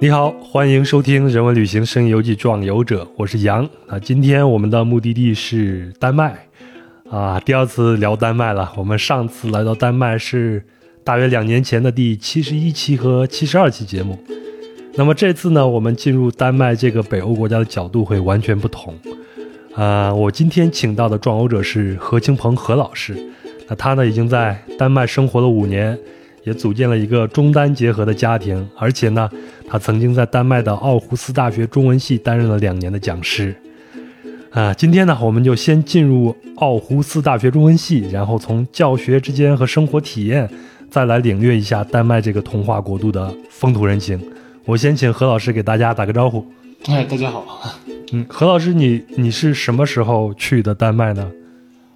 [0.00, 3.68] 你好，欢迎收听《人文旅行声音游记壮游者》，我是杨。
[3.88, 6.46] 那今天我们的目的地是丹麦，
[7.10, 8.72] 啊，第二次聊丹麦了。
[8.76, 10.64] 我们上次来到丹麦是
[11.02, 14.16] 大约两年前的第七十一期和七十二期节目。
[14.94, 18.96] 那么这次呢，我们进入丹麦这个北欧国家的角度会完全不同。
[19.74, 23.16] 啊，我今天请到的壮游者是何清鹏何老师。
[23.66, 25.98] 那他呢，已经在丹麦生活了五年。
[26.44, 29.28] 也组建了一个中丹结合的家庭，而且呢，
[29.70, 33.54] 他曾经在丹麦的奥胡斯大学中文系担任了两年的讲师。
[34.50, 40.48] 啊，今天呢，我们就先进入奥胡斯大学中文系，然后从教学之间和生活体验，
[40.90, 44.18] 再来领略一下丹麦这个童话国度的风土人情。
[44.64, 46.44] 我先请何老师给大家打个招呼。
[46.86, 47.78] 哎，大家好。
[48.12, 51.30] 嗯，何老师，你你是什么时候去的丹麦呢？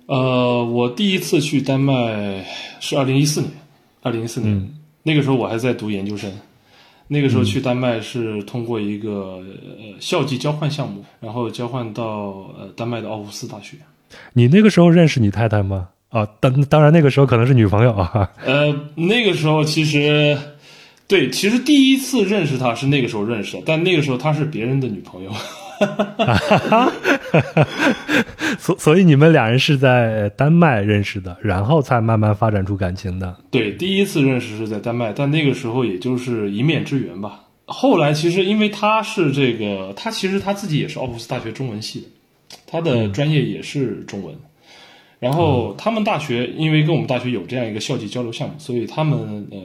[0.06, 2.44] 呃，我第一次去丹麦
[2.80, 3.50] 是二零一四年。
[4.02, 4.68] 二零一四年，
[5.04, 6.30] 那个时候我还在读研究生。
[7.12, 9.42] 那个时候去丹麦是通过一个
[9.78, 12.04] 呃校际交换项目，然后交换到
[12.58, 13.76] 呃丹麦的奥胡斯大学。
[14.32, 15.88] 你那个时候认识你太太吗？
[16.08, 18.30] 啊，当当然那个时候可能是女朋友啊。
[18.44, 20.36] 呃，那个时候其实
[21.06, 25.30] 对，其实第一次认识她是那个时候认识的，但那个时候她是别人的女朋友。
[25.78, 26.92] 哈哈哈，哈
[28.58, 33.36] 所所以你们俩人是在丹麦认识的，然后才慢慢发展出感情的。
[33.50, 37.44] 对，第一次认识是在丹麦，但那个时候也就是一面之缘吧。
[37.64, 42.06] 后来其实因为他是这个，他其实他自己也是奥普斯大学中文系的，
[42.66, 44.34] 他的专业也是中文。
[45.18, 49.58] 然后他们大学因为跟我们大学有这样一个校际交流项目，所以他们呃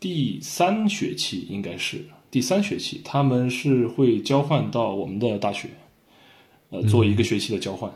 [0.00, 2.04] 第三学期应该是。
[2.30, 5.68] 第三学期，他们是会交换到我们的大学，
[6.70, 7.90] 呃，做一个学期的交换。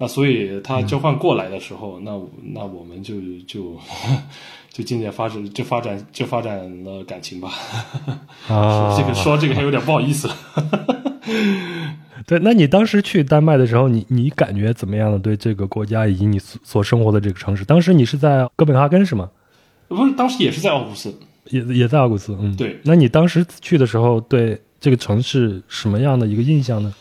[0.00, 2.12] 那所以他交换过来的时候，那
[2.54, 3.76] 那我们就就
[4.70, 7.50] 就渐渐发展，就发展就发展了感情吧。
[8.46, 10.30] 啊， 这个说这个还有点不好意思。
[12.26, 15.18] 对，那你当时去丹麦的时候，你你感觉怎么样呢？
[15.18, 19.28] 对这个国家以及你所生活的这个城市，当时你是在哥本哈根是吗？
[19.88, 21.12] 不是，当时也是在奥胡斯。
[21.50, 22.78] 也也在奥古斯，嗯，对。
[22.82, 26.92] 那你当时去的时候，对这个城市什么样的一个印象呢？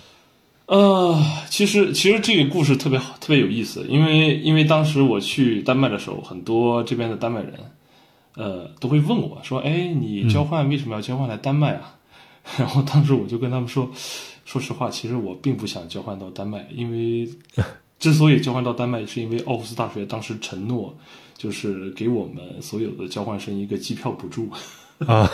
[0.68, 1.18] 呃，
[1.50, 3.86] 其实其实这个故事特别好，特别有意思。
[3.88, 7.54] 因为因为当时我去丹麦的时候，很多这边的丹麦人，
[8.36, 11.96] 呃，都会问我说：“哎，你交换为什么要交换来丹麦啊？”
[12.60, 13.90] 然后当时我就跟他们说
[14.46, 17.30] ：“说实话，其实我并不想交换到丹麦，因为
[18.00, 20.94] 之所以交换到丹麦，是因为奥古斯大学当时承诺。”
[21.38, 24.50] 就是给我们所有的交换生一个机票补助
[25.06, 25.30] 啊，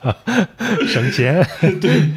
[0.86, 1.42] 省钱。
[1.80, 2.10] 对，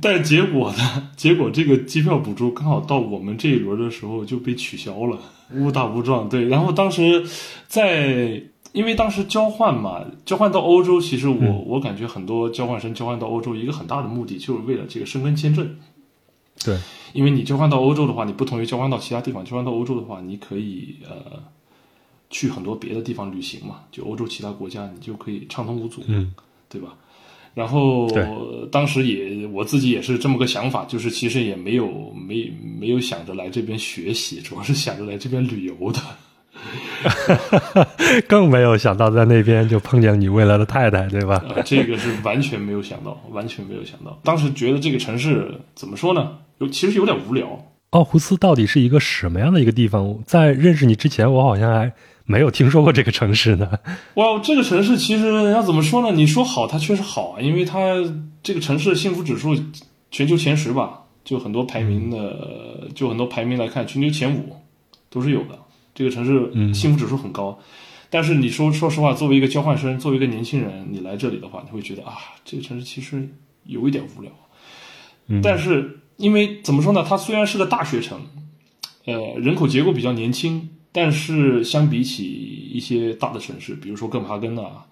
[0.00, 1.10] 但结果呢？
[1.16, 5.16] 结果这个机票补助刚好到我们这一轮的时候就被取消了，
[5.54, 6.28] 误打误撞。
[6.28, 7.24] 对，然后当时
[7.68, 8.42] 在，
[8.72, 15.76] 因为当时交换嘛，交换到欧洲，其实我我感觉很多交换生交换到欧洲一个很大的目的就是为了这个申根签证。
[16.64, 16.76] 对，
[17.12, 21.40] 因为你交换到欧洲的话，你不同于交换到其他地方，交换到欧洲的话，你可以呃。
[22.32, 26.34] 去很多别的地方旅行嘛，就欧洲其他国家，你就可以畅通无阻，嗯，
[26.68, 26.94] 对吧？
[27.54, 28.08] 然后
[28.72, 32.50] 当时也我自己也是这么个想法，就是其实也没有没
[32.80, 36.00] 没有想着来这边学习，主要是想着来这边旅游的，
[38.26, 41.44] 更没有想到在那边就碰见你未来的太太，对吧？
[41.66, 44.18] 这个是完全没有想到，完全没有想到。
[44.24, 46.38] 当时觉得这个城市怎么说呢？
[46.56, 47.62] 有其实有点无聊。
[47.90, 50.18] 奥胡斯到底是一个什么样的一个地方？
[50.24, 51.92] 在认识你之前，我好像还。
[52.24, 53.68] 没有听说过这个城市呢。
[54.14, 56.16] 哇，这个城市其实要怎么说呢？
[56.16, 57.94] 你说好，它确实好啊，因为它
[58.42, 59.56] 这个城市幸福指数
[60.10, 64.56] 全球前十吧，就很多排名的，就很多排名来看，全球前五
[65.10, 65.58] 都是有的。
[65.94, 67.58] 这个城市幸福指数很高。
[68.08, 73.28] 但是你说说实话，作为一个交换生，作为一个年轻人，你来这里的话，你会觉得啊，这个城市其实
[73.64, 74.30] 有一点无聊。
[75.42, 77.04] 但是因为怎么说呢？
[77.08, 78.20] 它虽然是个大学城，
[79.06, 80.68] 呃，人口结构比较年轻。
[80.92, 82.24] 但是相比起
[82.72, 84.84] 一些大的城市，比如说哥本哈根啊，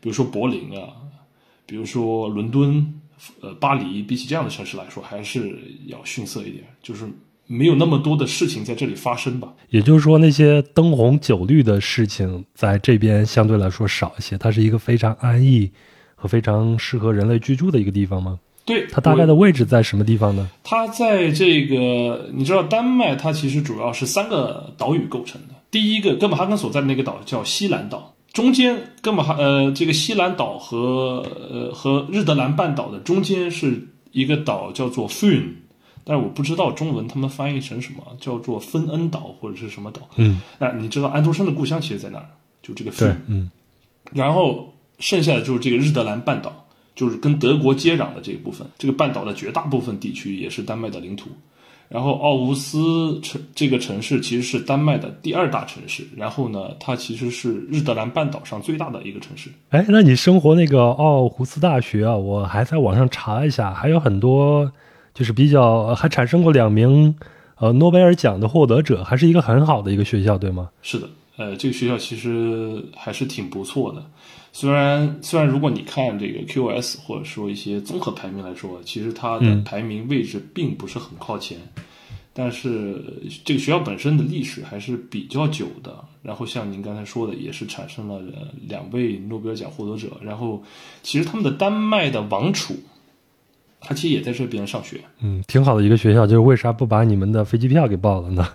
[0.00, 0.94] 比如说柏林啊，
[1.66, 2.94] 比如说伦敦、
[3.40, 7.04] 呃巴黎，比起这样的城市来说，还是要逊色一点，就是
[7.46, 9.52] 没有那么多的事情在这里发生吧。
[9.70, 15.70] 也就是说，那些灯红酒绿的事情在这边相对来说少一些，它是一个非常安逸
[16.14, 18.38] 和非常适合人类居住的一个地方吗？
[18.64, 20.48] 对它大概的位置在什么地方呢？
[20.62, 25.54] 它在这个，你知道，丹麦它其实主要是三个岛屿构成的。
[25.70, 35.44] 第一个，哥本哈根所在的那个岛叫西兰岛，中间哥本哈呃这个西兰岛和呃和日德兰半岛的中间是一个岛叫做 Fun，
[36.04, 40.02] 但是我不知道中文他们翻译成什么，叫做芬恩岛或者是什么岛。
[40.16, 42.26] 嗯，那你知道安徒生的故乡其实在哪儿？
[42.62, 43.16] 就这个 Fun。
[43.26, 43.50] 嗯，
[44.12, 46.59] 然后剩下的就是这个日德兰半岛。
[47.00, 51.30] 就是跟德国接壤的这一部分，这个半岛的绝大部分地区也是丹麦的领土。
[51.88, 59.48] 然后奥胡斯城这个城市其实是丹麦的第二大城市，然后呢，它其实是日德兰半岛上最大的一个城市。
[59.70, 64.70] 哎，那你生活那个奥胡斯大学啊，我还在网上查了一下，还有很多
[65.14, 67.14] 就是比较还产生过两名
[67.56, 70.68] 呃诺贝尔奖的获得者，还是一个很好的一个学校，对吗？
[70.82, 71.08] 是的，
[71.38, 74.04] 呃，这个学校其实还是挺不错的。
[74.52, 81.58] 虽然虽然如果你看这个 QS 或者说一些综合排名来说，其实它的排名位置并不是很靠前，
[82.32, 83.02] 但是
[83.44, 86.04] 这个学校本身的历史还是比较久的。
[86.22, 88.20] 然后像您刚才说的，也是产生了
[88.68, 90.08] 两位诺贝尔奖获得者。
[90.22, 90.62] 然后
[91.02, 92.74] 其实他们的丹麦的王储。
[93.80, 98.46] 他其实也在这边上学，嗯，挺好的一个学校，就是为啥不把你们的飞机票给报了呢？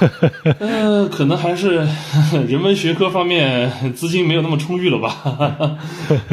[0.58, 1.86] 呃，可能还是
[2.48, 5.78] 人文学科方面资金没有那么充裕了吧。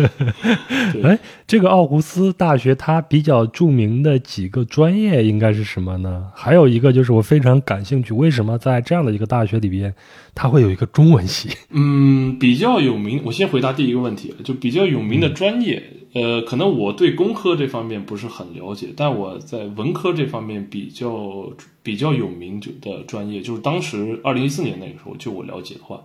[1.04, 6.28] 哎，这个奥胡斯大学它比较著名的几个专业应该是什么呢？
[6.34, 9.94] 还有一个就是我非常感兴趣，为什么在这样的一个大学里边，
[10.34, 11.50] 它会有一个中文系？
[11.72, 15.84] 嗯，比较有名，我先回答第一个问题，就比较有名的专业。
[16.18, 21.52] 呃，可能我对工科这方面不是很了解，但我在文科这方面比较
[21.84, 26.02] 比较有名的专业，就是当时二零一四年那个时候，就我了解的话，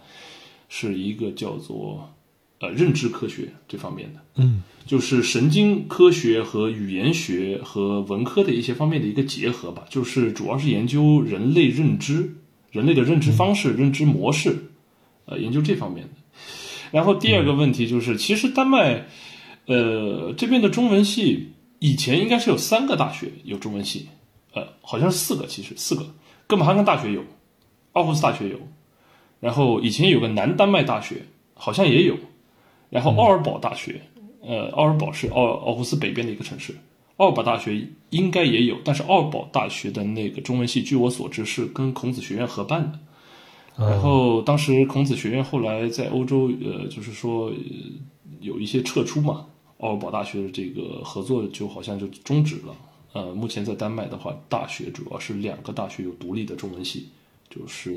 [0.69, 2.11] 是一个叫做
[2.61, 12.35] 呃认知科学这方面的，嗯，就是神经科学和语言学和文科的一些方面的一个结合吧，就是主要是研究人类认知、
[12.71, 14.57] 人类的认知方式、认知模式，
[15.25, 16.11] 呃，研究这方面的。
[16.91, 19.07] 然后第二个问题就是，其实丹麦。
[19.67, 24.09] 呃，这边的中文系以前应该是有三个大学有中文系，
[24.55, 26.03] 呃，好像是四个，其实四个，
[26.47, 27.23] 哥本哈根大学有，
[27.93, 28.59] 奥胡斯大学有，
[29.39, 31.23] 然后以前有个南丹麦大学
[31.55, 32.17] 好像也有，
[32.91, 34.01] 然后奥尔堡大学，
[34.41, 36.75] 呃，奥尔堡是奥奥胡斯北边的一个城市，
[37.19, 42.99] 奥尔堡大学应该也有，但是奥尔堡大学的那个中文系，据我所知是跟孔子学院合办的，
[43.77, 47.53] 然后当时孔子学院后来在欧洲，呃，就是说
[48.41, 49.47] 有一些撤出嘛。
[49.83, 52.75] 奥尔堡大学的这个合作就好像就终止了。
[53.13, 57.09] 呃，目前在丹麦的话，大学主要是两个大学有独立的中文系，
[57.51, 57.95] 就是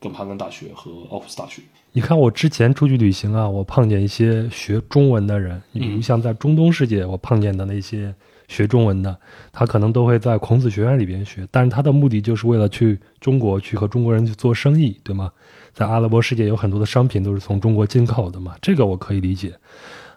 [0.00, 1.60] 哥本哈根大学和奥普斯大学。
[1.92, 8.14] 你看，我之前出去旅行啊，我碰见一些学中文的人，你比如像在中东世界，我碰见的那些
[8.48, 9.14] 学中文的，
[9.52, 15.30] 他可能都会在孔子学院里边学，但是他的目的就是为了去中国去和中国人去做生意，对吗？
[15.72, 19.52] 在阿拉伯世界有很多的商品都是从中国进口的嘛，这个我可以理解。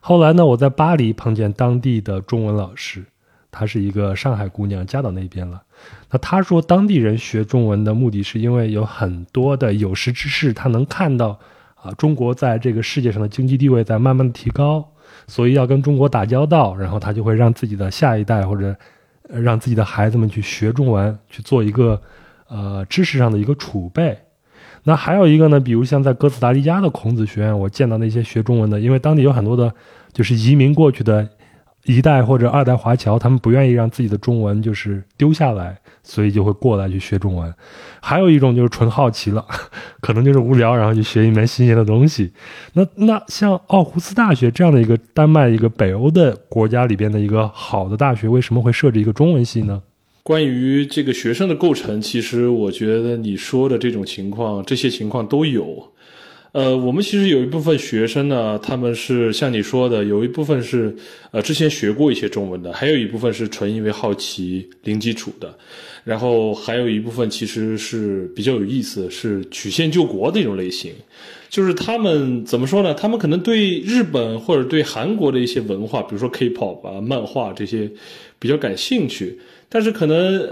[0.07, 3.04] 后来呢，我在巴黎碰见当地的中文老师，
[3.51, 5.62] 她是一个上海姑娘，嫁到那边了。
[6.09, 11.38] 那她说，当地人学中文的目的是因为有很多的有识之士，他能看到
[11.75, 14.94] 啊，中国在这个世界上的经济地位在慢慢的提高，
[15.27, 18.74] 所以要跟中国打交道，然后他就会让自己的下一代或者
[19.27, 22.01] 让自己的孩子们去学中文，去做一个
[22.48, 24.18] 呃知识上的一个储备。
[24.88, 29.72] 那还有一个呢，比如像在哥斯达黎加的孔子学院，我见到那些学中文的，因为当地有很多的。
[30.13, 31.30] 就是移民过去的
[31.86, 37.54] 一代或者二代华侨，他们不愿意让自己的中文就是丢下来，所以就会过来去学中文。
[38.01, 39.46] 还有一种就是纯好奇了，
[40.01, 42.34] 可能就是无聊，然后去学一门新鲜的东西。
[42.74, 49.84] 那那像奥胡斯大学这样的一个丹麦一个北欧的国家里边的一个好的大学，为什么会设置一个中文系呢？
[50.27, 55.81] 关于这个学生的构成，其实我觉得你说的这种情况，这些情况都有。
[56.51, 60.93] 呃，我们其实有一部分学生呢，他们是像你说的，有一部分是
[61.31, 65.57] 呃之前学过一些中文的，还有一部分是纯因为好奇零基础的，
[66.03, 70.91] 然后还有一部分其实是比较有意思，是曲线救国的一种类型，
[71.50, 72.93] 就是他们怎么说呢？
[72.93, 77.89] 他们可能对日本或者对韩国的一些文化，比如说 K-pop 啊、漫画这些
[78.39, 80.50] 比较感兴趣，但是可能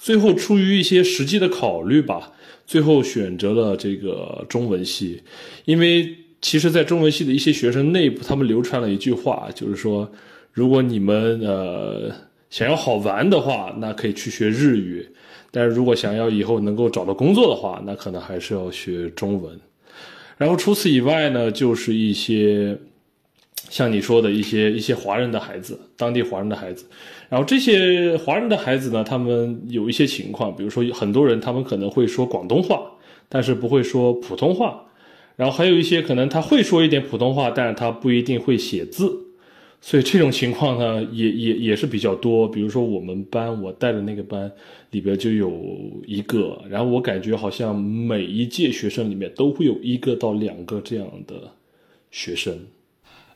[0.00, 2.32] 最后出于一些实际的考虑吧。
[2.66, 5.22] 最后选择了这个中文系，
[5.64, 10.06] 因为其实，在中文系的一些学生内部，他们流传了一句话，就是说，
[10.52, 12.12] 如果你们呃
[12.50, 15.02] 想要好玩的话，那可以去学日语；
[15.50, 19.58] 但是如果想要以后能够找到工作的话，那可能还是要学中文。
[20.36, 22.78] 然后除此以外呢，就是一些
[23.68, 26.86] 像你说的一些一些华人的孩子，当地华人的孩子。
[27.28, 32.90] 然后这些华人的孩子呢，他们有一些情况，比如说很多人他们可能会说广东话，
[33.28, 34.84] 但是不会说普通话。
[35.36, 39.24] 然后还有一些可能他会说一点普通话，但是他不一定会写字。
[39.80, 42.48] 所以这种情况呢，也也也是比较多。
[42.48, 44.50] 比如说我们班我带的那个班
[44.90, 45.52] 里边就有
[46.04, 51.34] 一个，然后我感觉好像每一届学生里面都会有一个到两个这样的
[52.10, 52.58] 学生。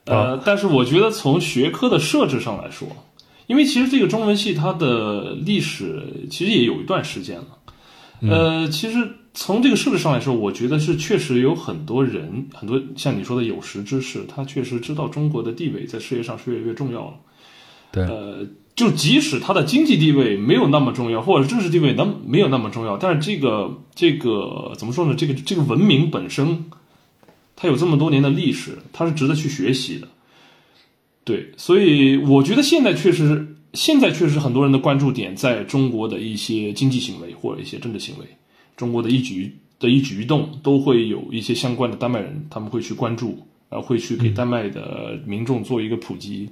[0.06, 2.88] 呃，但是我觉得从学科的设置上来说，
[3.46, 7.48] 因为其实这个中文系它的历史其实也有一段时间了。
[8.22, 17.14] 呃，其实从这个设置上来说，我觉得是确实有很多人，很多像你说的有识之士，他确实知道中国的地位在世界上是越来越重要了。
[17.90, 25.14] 对，呃，就即使他的经济地位没有那么重要，或者政治地位能没有那么重要，但是这个这个怎么说呢？
[25.16, 26.66] 这个这个文明本身，
[27.62, 30.08] 它有这么多年的历史，它是值得去学习的。
[31.22, 38.26] 对，所以我觉得现在确实，现在确实很多人的关注点在中国的一些经济行为或者一些政治行为，
[38.76, 46.50] 中国的一举的一举一动都会有一些相关的丹麦人，他们会去关注，然后会去给丹麦的民众做一个普及。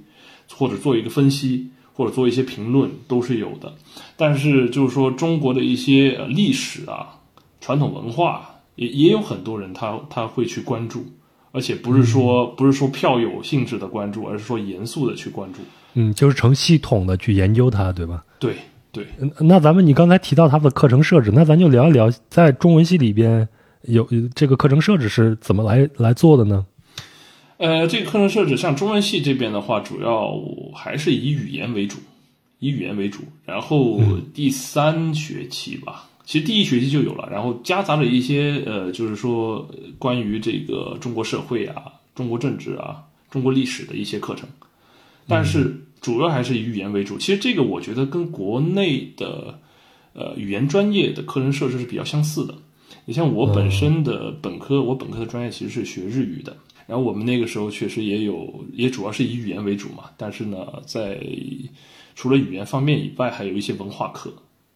[0.53, 3.73] 或者做一个分析，或者做一些评论都是有的，
[4.17, 7.21] 但是就是说中国的一些历史啊、
[7.61, 8.50] 传统文化，
[8.81, 11.05] 也也有很多人他他会去关注，
[11.53, 15.59] 而且不是说不是说票友性质的关注，而是说严肃的去关注。
[15.93, 18.25] 嗯，就是成系统的去研究它，对吧？
[18.39, 18.55] 对
[18.91, 19.07] 对。
[19.39, 23.47] 那咱们你刚才提到它的课程设置，那咱就聊一聊在中文系里边
[23.83, 26.65] 有这个课程设置是怎么来来做的呢？
[27.59, 30.33] 呃，这个课程设置像中文系这边的话，主要
[30.75, 31.99] 还是以语言为主，
[32.59, 33.21] 以语言为主。
[33.45, 34.01] 然后
[34.33, 39.69] 第三学期吧，其实第一学期就有了，然后夹杂着一些呃，就是说
[39.99, 44.49] 关于这个中国社会啊、中国政治啊、中国历史的一些课程。
[45.27, 47.19] 但是主要还是以语言为主。
[47.19, 49.59] 其实这个我觉得跟国内的
[50.13, 52.55] 呃语言专业的课程设置是比较相似的。
[53.07, 56.57] 你像我本身的本科，我本科的专业其实是学日语的。
[56.87, 60.05] 然后我们那个时候确实也有，也主要是以语言为主嘛。
[60.17, 61.21] 但是呢，在
[62.15, 64.33] 除了语言方面以外，还有一些文化课，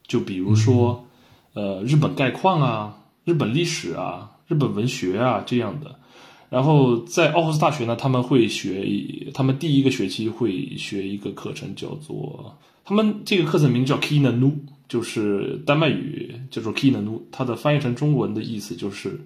[0.09, 1.07] 就比如说，
[1.55, 5.99] 呃，日本概况啊，日本历史啊，日本文学啊这样的。
[6.51, 8.87] 然后在奥克斯大学呢，他们会学，
[9.33, 14.53] 他们第一个学期会学一个课程，叫做他们这个课程名叫 Kinanu，
[14.87, 19.19] 就是丹麦语叫做 Kinanu，它的翻译成中文的意思就是，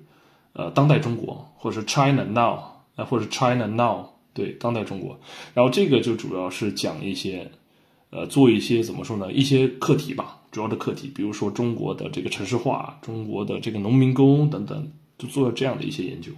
[0.53, 2.79] 呃，当代中国，或者是 China Now。
[2.99, 5.17] 啊，或者 China Now，对，当代中国。
[5.55, 7.49] 然后这个就主要是讲一些，
[8.11, 9.33] 呃，做一些怎么说呢？
[9.33, 16.33] 一些课题吧，主要的课题，比如说中国的这个城市化，中国的这个农民工等等，就做这样的一些研究。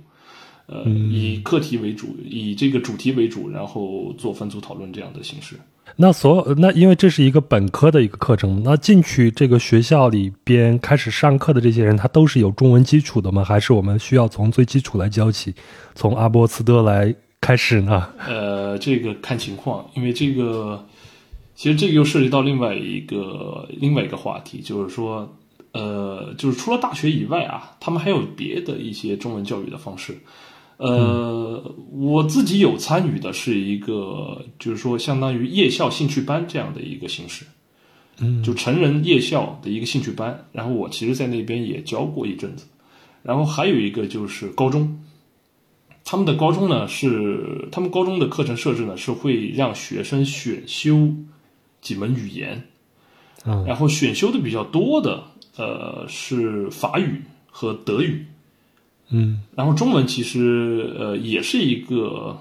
[0.67, 5.57] 呃，以课题为主，以这个主题为主，然后做分组讨论这样的形式。
[5.97, 13.43] 那所有那因为这是一个本科的一个课程，那进去这个学校里边开始上课的这些人，他都是有中文基础的吗？
[13.43, 15.53] 还是我们需要从最基础来教起，
[15.97, 18.09] 从阿波茨德来开始呢？
[18.25, 20.87] 呃，这个看情况，因为这个
[21.61, 25.31] 其实这个又涉及到另外一个另外一个话题，就是说，
[25.73, 30.19] 呃，就是除了大学以外啊，他们还有别的一些中文教育的方式。
[30.79, 31.63] 呃，
[31.93, 37.45] 我自己有参与的是一个，就是说相当于夜校兴趣班这样的一个形式，
[38.21, 40.47] 嗯，就成人夜校的一个兴趣班。
[40.53, 42.65] 然后我其实，在那边也教过一阵子。
[43.23, 44.99] 然后还有一个就是高中，
[46.07, 51.07] 他们的高中呢是他们高中的课程设置呢是会让学生选修
[51.81, 52.63] 几门语言，
[53.45, 55.23] 嗯，然后选修的比较多的，
[55.57, 58.27] 呃，是法语和德语。
[59.11, 62.39] 嗯，然后中文其实呃也是一个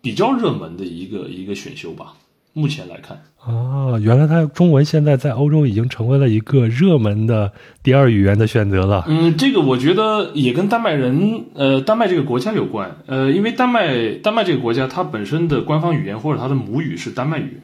[0.00, 2.14] 比较热门的一个一个选修吧。
[2.54, 7.50] 目前来看，啊，原来它中文现在在欧洲已经成为了一个热门的
[7.82, 9.06] 第二语言的选择了。
[9.08, 12.94] 嗯，这个我觉得也跟丹麦人呃丹麦这个国家有关。
[13.06, 17.58] 呃，因为丹麦丹麦这个国家它本身的官方语言或者它的母语是丹麦语，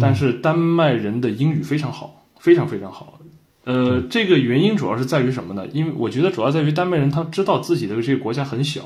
[0.00, 3.18] 但是丹麦人的英语非常好，非常非常好。
[3.64, 5.66] 呃，这个原因主要是在于什么呢？
[5.72, 8.82] 因为我觉得主要在于丹麦人他知道自己的这个国家很小，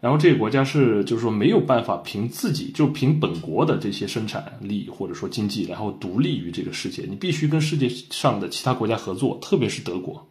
[0.00, 7.04] 然后这个国家是就是说没有办法凭自己就凭本国的这些生产力或者说经济，然后独立于这个世界。
[7.06, 10.26] 你必须跟世界上的其他国家合作，特别是德国，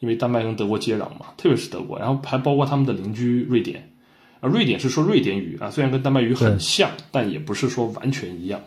[0.00, 3.92] 因为丹麦跟德国接壤嘛，特别是德国，然后还包括他们的邻居瑞典
[4.40, 8.58] 啊，瑞典是说瑞典语啊，虽然跟丹麦语很像，但也不是说完全一样。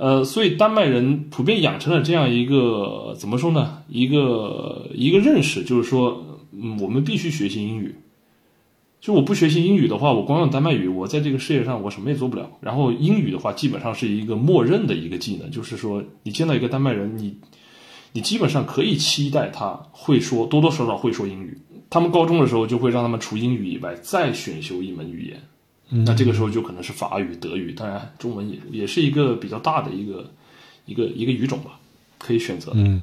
[0.00, 3.82] 呃，所以丹麦人普遍养成了这样一个怎么说呢？
[3.86, 7.94] 一个一个认识，就是说，嗯，我们必须学习英语。
[8.98, 12.50] 就我不学习英语的话，我光用丹麦语，我在这个世界上我什么也做不了。
[12.62, 17.36] 然后英语的话，基本上是一个默认的一个技能，就是说，你见到一个丹麦人，你
[18.14, 21.58] 你基本上可以期待他会说多多少少会说英语。
[21.90, 25.38] 他们高中的时候就会让他们除英语以外再选修一门语言。
[25.90, 30.30] 那这个时候就可能是法语、德语，当然中文也也是一个比较大的一个
[30.86, 31.78] 一个一个语种吧，
[32.18, 32.70] 可以选择。
[32.74, 33.02] 嗯，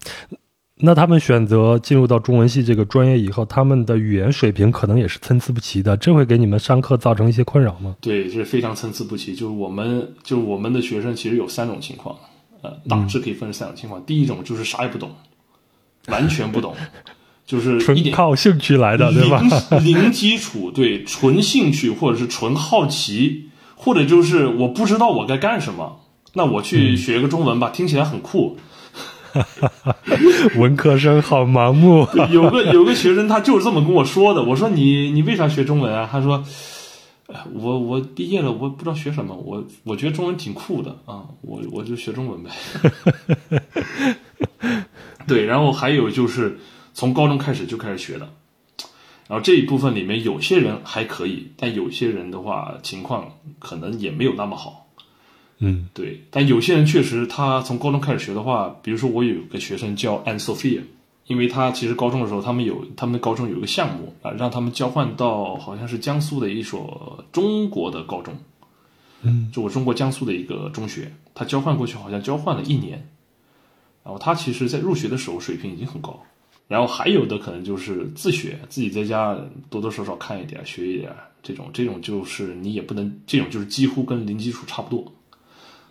[0.76, 7.96] 那他们选择进入到中文系这个专业以后，他们的语言水平可能也是参差不齐的，这会给你们上课造成一些困扰吗？
[8.00, 9.34] 对，这是非常参差不齐。
[9.34, 12.16] 就是我们，就是我们的学生，其实有三种情况，
[12.62, 14.02] 呃，大致可以分成三种情况。
[14.06, 15.12] 第一种就是啥也不懂，
[16.08, 16.76] 完全不懂，
[17.48, 19.42] 就是纯靠兴趣来的，对吧？
[19.82, 26.02] 零 零基础，对，纯兴趣或者是纯好奇，或者就是我不知道我该干什么，
[26.34, 28.58] 那我去学个中文吧，听起来很酷。
[30.58, 32.28] 文科生好盲目啊。
[32.32, 36.10] 有个有个学生他就是这么跟我说的，我说你你为啥学中文啊？
[36.12, 36.44] 他说，
[37.32, 42.50] 哎我我毕业了，我不知道学什么，我我觉得中文挺酷的啊，我我就学中文呗。
[45.28, 46.58] 对，然后还有就是
[46.98, 48.28] 从高中开始就开始学的，
[49.28, 54.88] 然后这一部分里面有些人还可以，但有些人的话情况可能也没有那么好。
[55.60, 55.88] 嗯。
[55.94, 60.82] 对，但有些人确实他从高中开始学的话，比如说我有个学生叫 Anne Sophia，
[61.28, 68.36] 因为他其实高中的时候他们有他们高中有一个项目啊，让他们交换到好像是江苏的一所中国的高中，
[69.22, 73.08] 嗯，就我中国江苏的一个中学，他交换过去好像交换了一年，
[74.04, 76.20] 然后他其实在入学的时候水平已经很高，
[76.68, 79.38] 然后还有的可能就是自学，自己在家
[79.70, 85.12] 多多少少看一点学一点，这种这种就是你也不能，这种就是几乎跟零基础差不多。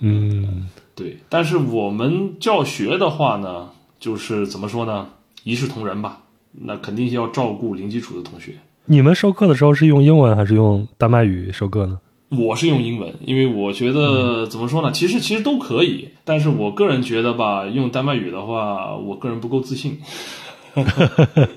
[0.01, 5.09] 嗯对，但是我们教学的话呢，就是怎么说呢，
[5.45, 6.23] 一视同仁吧。
[6.59, 8.55] 那肯定要照顾零基础的同学。
[8.87, 12.01] 你们授课的时候是用英文还是用丹麦语授课呢？
[12.31, 19.99] 我是用英文，因为我觉得怎么说呢，其实其实都可以，但是我个人觉得吧，用丹麦语的话，我个人不够自信，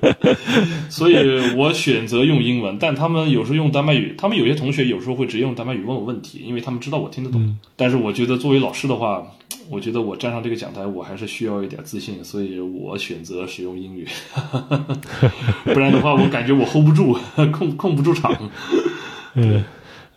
[0.90, 2.78] 所以我选择用英文。
[2.80, 7.58] 但他们有时候用丹麦语，他们有些同学有时候会直接用丹麦语问我问题，因为他们知道我听得懂。
[7.76, 9.24] 但是我觉得作为老师的话，
[9.70, 14.08] 我觉得我站上这个讲台，我还是需要一点自信，所以我选择使用英语，
[15.66, 17.18] 不然的话，我感觉我 hold 不住，
[17.52, 18.36] 控控不住场。
[19.36, 19.63] 嗯，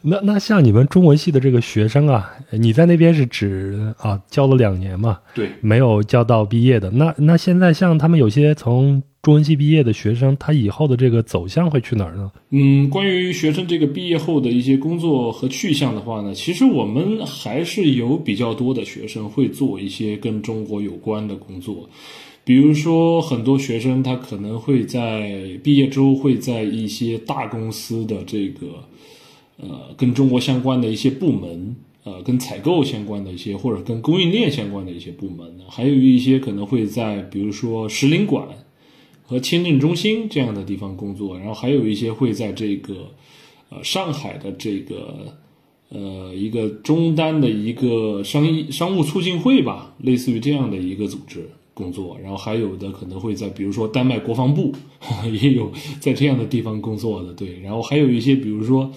[0.02, 6.90] 那那像你们中文系的这个学生啊，你在那边是指啊教了两年嘛，对，没有教到毕业的。
[6.90, 12.32] 那那现在像他们有些从中文系毕业的学生，他以后的这个走向会去哪儿呢？
[12.50, 21.88] 嗯，关于学生这个毕业后的一些工作和去向的话呢，其实我们还是有比较多的学生会做一些跟中国有关的工作，
[22.44, 28.66] 比如说很多学生他可能会在毕业之后会在一些大公司的这个
[29.62, 31.74] 呃跟中国相关的一些部门。
[32.04, 38.44] 呃，跟采购相关的一些，或者跟供应链相关的一些部门，还有一些可能会在，比如说使领馆
[39.22, 43.08] 和签证中心这样的地方工作，然后还有一些会在这个
[43.68, 45.32] 呃上海的这个
[45.90, 54.74] 呃一个中单的一个商业商务促进会吧，类似于这样的一个组织工作，然后还有的可能会在比如说丹麦国防部
[55.40, 55.70] 也有
[56.00, 58.90] 在这样的地方工作的，对，然后还有一些比如说。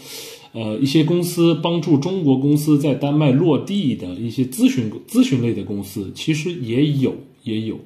[0.55, 7.13] 呃，一些公司帮助中国公司在丹麦落地的一些咨询咨询类的公司，其实也有
[7.43, 7.77] 也有，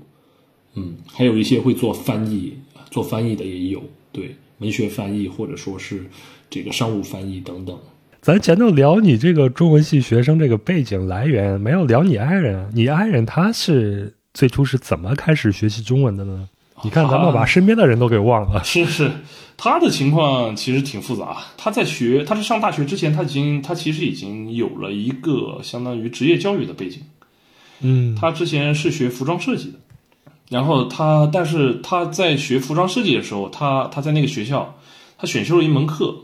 [0.75, 2.53] 嗯，还有一些会做翻译，
[2.91, 6.05] 做翻译的也有，对，文学翻译或者说是
[6.47, 7.75] 这个商务翻译等等。
[8.21, 12.69] 咱前头聊你这个中文系学生这个背景来源，没有聊你爱人。
[12.75, 16.47] 你爱人他是最初是怎么开始学习中文的呢？
[16.84, 18.62] 你看，咱们把身边的人都给忘了。
[18.65, 19.12] 是是，
[19.58, 21.38] 他的情况其实挺复杂。
[21.58, 27.02] 他在学，他是上大学之前，他已经他其实已经有了一个相当于职业教育的背景。
[27.82, 29.80] 嗯，他之前是学服装设计的，
[30.50, 34.76] 然后他，但是他在学服装设计的时候，他他在那个学校，
[35.18, 36.15] 他选修了一门课，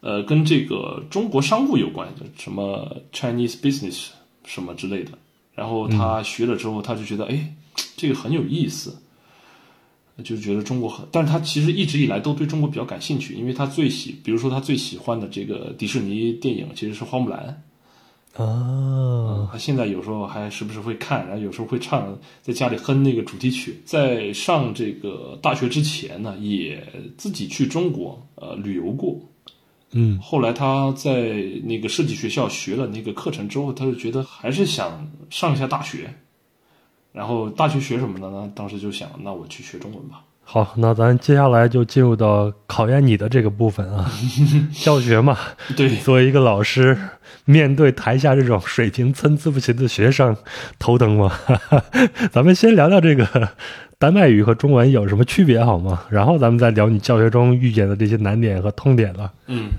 [0.00, 4.08] 呃，跟这个中国商务有关的，什么 Chinese business
[4.44, 5.12] 什么之类的。
[5.54, 7.54] 然后他学了之后，他就觉得，哎，
[7.96, 8.96] 这个很有意思。
[10.22, 17.62] 就觉得中国很，但是他其实一直以来都对中国比较感兴趣，因为他最喜，比如说他最喜欢的这个迪士尼电影其实是花木兰，
[18.36, 23.80] 啊，他现在有时候还时不时会看，然后有时候会唱，在家里哼那个主题曲。
[23.84, 29.20] 在上这个大学之前呢，也自己去中国呃旅游过，
[29.92, 36.14] 嗯，后来他在那个设计学校学了那个课程之后，他就觉得还是想上一下大学。
[37.12, 38.50] 然后大学学什么的呢？
[38.54, 40.22] 当时就想，那我去学中文吧。
[40.42, 44.10] 好，那咱接下来就进入到考验你的这个部分啊，
[44.82, 45.36] 教学嘛。
[45.76, 46.98] 对，作为一个老师，
[47.44, 50.36] 面对台下这种水平参差不齐的学生，
[50.78, 51.32] 头疼吗？
[52.32, 53.50] 咱们先聊聊这个
[53.98, 56.02] 丹麦语和中文有什么区别好吗？
[56.10, 59.32] 然后咱们再聊你教学中遇见的这些难点和痛点了。
[59.46, 59.70] 嗯，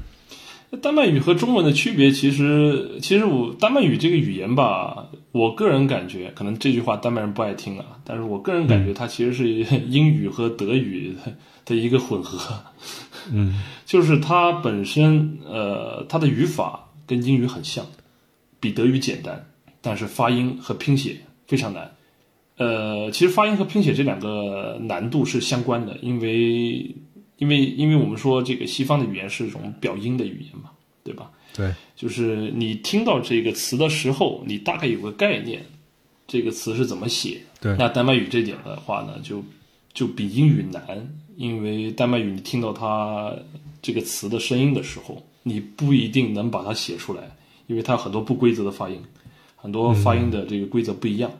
[0.79, 9.49] 丹麦语和中文的区别，其实其实我丹麦语这个语言吧，我个人感觉，可能这句话丹麦人不爱听啊，但是我个人感觉它其实是
[9.89, 11.13] 英语和德语
[11.65, 12.57] 的一个混合。
[13.33, 17.85] 嗯， 就是它本身呃，它的语法跟英语很像，
[18.61, 19.45] 比德语简单，
[19.81, 21.91] 但是发音和拼写非常难。
[22.55, 26.95] 呃，其实发音和拼写这两个难度是相关的，因为。
[27.41, 30.69] 因为，因为我们说这个西方的语言是一种表音的语言嘛，
[31.03, 31.31] 对吧？
[31.55, 35.65] 对，就是你听到这个词的时候，你大概有个概念，
[36.27, 37.41] 这个词是怎么写。
[37.59, 39.43] 对，那丹麦语这点的话呢，就
[39.91, 43.35] 就比英语难，因为丹麦语你听到它
[43.81, 47.23] 这个词的声音的时候，你不一定能把它写出来，
[47.65, 49.01] 因为它很多不规则的发音，
[49.55, 51.31] 很多发音的这个规则不一样。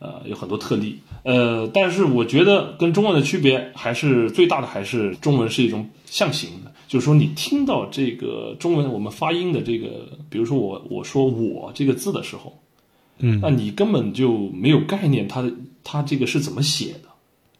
[0.00, 12.58] 呃，有很多特例，呃，但是我觉得跟中文的区别还是最大的，还是中文是一种象形的，就是说你听到这个中文我们发音的这个，比如说我我说我这个字的时候，
[13.18, 15.52] 嗯，那你根本就没有概念，它的
[15.84, 17.10] 它这个是怎么写的，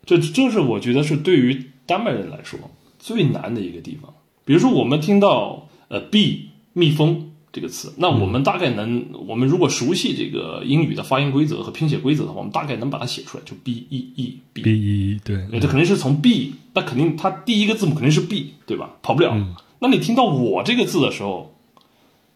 [0.07, 2.59] 这这是我觉得是对于丹麦人来说
[2.99, 4.15] 最难的一个地方。
[4.47, 7.28] 比如说我们听到呃 b 蜜蜂。
[7.51, 18.91] 这个词，那我们大概能，我们如果熟悉这个英语的发音规则和拼写规则的话，我们大概能把它写出来，就 b e e b b e 对，这肯定是从 b，那肯定它第一个字母肯定是 b，对吧？
[19.03, 19.35] 跑不了。
[19.81, 21.55] 那你听到我这个字的时候，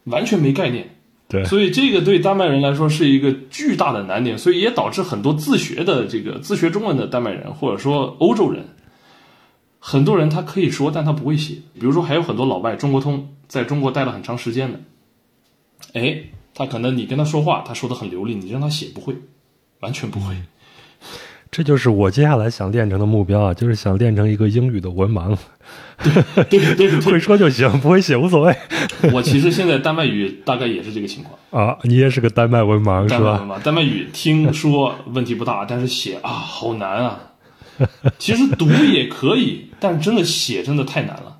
[0.05, 0.97] 完全没概念，
[1.29, 8.65] 对，所以这个对丹麦人来说是一个巨大的难点，所以也导致很多自学的这个自学中文的丹麦人或者说欧洲人，
[9.79, 11.57] 很多人他可以说，但他不会写。
[11.75, 14.81] 比如说还有很多老外，中国通在中国待了很长时间的。
[15.93, 16.23] 哎，
[16.55, 19.15] 他可能你跟他说话，他说的很流利，你让他写不会，
[19.81, 20.35] 完全不会。
[21.51, 25.37] 这就是我接下来想练成的目标啊，就是想练成一个英语的文盲。
[26.49, 28.57] 对对对， 会说就行，不会写无所谓。
[29.13, 33.61] 我其实现在丹麦语大概也是这个情况啊，你也是个丹麦文盲是吧？
[33.63, 37.21] 丹麦语听说问题不大，但是写啊好难啊。
[38.19, 41.32] 其实读也可以，但真的写真的太难了。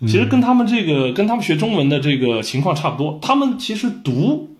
[0.00, 4.56] 其实跟他们这个跟他们学中文的这个情况差不多，他们其实读，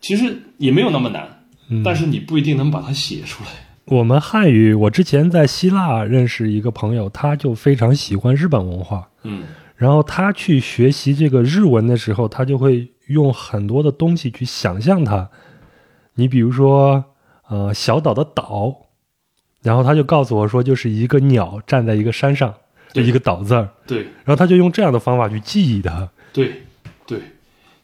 [0.00, 1.44] 其实也没有那么难，
[1.84, 3.50] 但是你不一定能把它写出来。
[3.86, 9.42] 我们汉语，我之前在希腊认识一个朋友，他就非常喜欢日本文化，嗯，
[9.76, 15.28] 然后他去学习这个日文的时候，他就会用很多的东西去想象它。
[16.14, 17.04] 你比如说，
[17.48, 18.72] 呃，小岛的岛，
[19.62, 22.54] 然后他就告诉我说，就是一个鸟站在一个山上。
[23.02, 26.62] 一个岛字儿，对，然后他就用这样的方法去记忆它，对，
[27.06, 27.18] 对，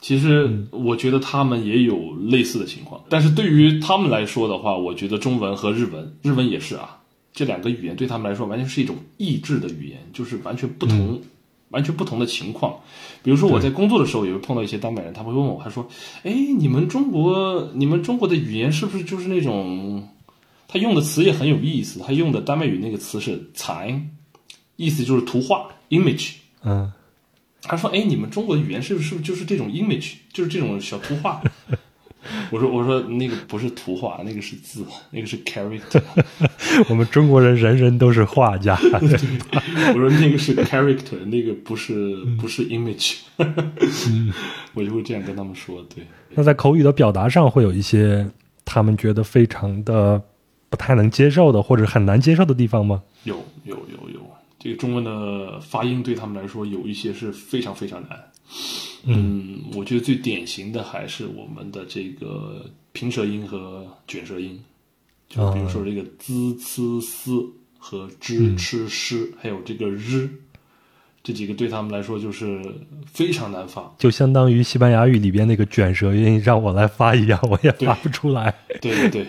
[0.00, 6.98] 其实我觉得他们也有类似的情况，但是对于他们来说的话，我觉得中文和日文，日文也是啊，
[7.32, 11.20] 这两个语言对他们来说完全是一种意志的语言，就是完全不同，
[11.70, 12.74] 完全不同的情况。
[13.22, 15.86] 比如说我在工作的时候也会碰到一些丹麦人，他会问我，他说
[16.24, 20.08] ：“哎，你们中国，你们中国的语言是不是就是那种？
[20.66, 24.10] 他用的词也很有意思，他用的丹麦语那个词是‘残’。”
[24.80, 26.36] 意思就是图画，image。
[26.64, 26.90] 嗯，
[27.60, 31.42] 他说：“哎，你们中国的语言是不是是不是就是这种 image，就是这种小图画？”
[32.50, 36.02] 我说：“我说那个不是图画，那个是字，那个是 character。
[36.88, 38.78] 我们中国人人人都是画家。
[38.92, 43.18] 我说那个是 character，那个不是不是 image。
[44.74, 45.84] 我就会这样跟他们说。
[45.94, 46.06] 对。
[46.30, 48.26] 那在口语的表达上，会有一些
[48.64, 50.22] 他们觉得非常的
[50.68, 53.02] 不太能接受的，或者很难接受的地方吗？
[53.24, 54.19] 有有有有。
[54.60, 58.32] 这个中文的发音对他们来说有一些是非常非常难。
[59.04, 64.62] 嗯，我觉得最典型的还是我们的这个平舌音和卷舌音，
[65.28, 67.30] 就比如说这个 z、c、s
[67.78, 70.28] 和 zh、ch、sh，还有这个 r，
[71.22, 72.62] 这几个对他们来说就是
[73.06, 78.54] 非常难发，就相当于西班牙语里边那个卷舌音让我来发一样，我也发不出来。
[78.82, 79.26] 对对对。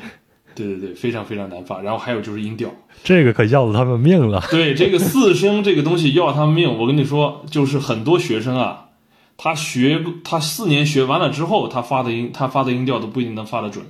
[0.56, 1.82] 对对对，非常非常难发。
[1.82, 2.70] 然后还有就是音调，
[3.04, 4.42] 这个可要了他们命了。
[4.52, 6.78] 对，这个四声这个东西要他们命。
[6.80, 8.90] 我跟你说，就是很多学生啊，
[9.38, 13.86] 他学他四年学完了之后，他发的音，他发的音调都不一定能发得准。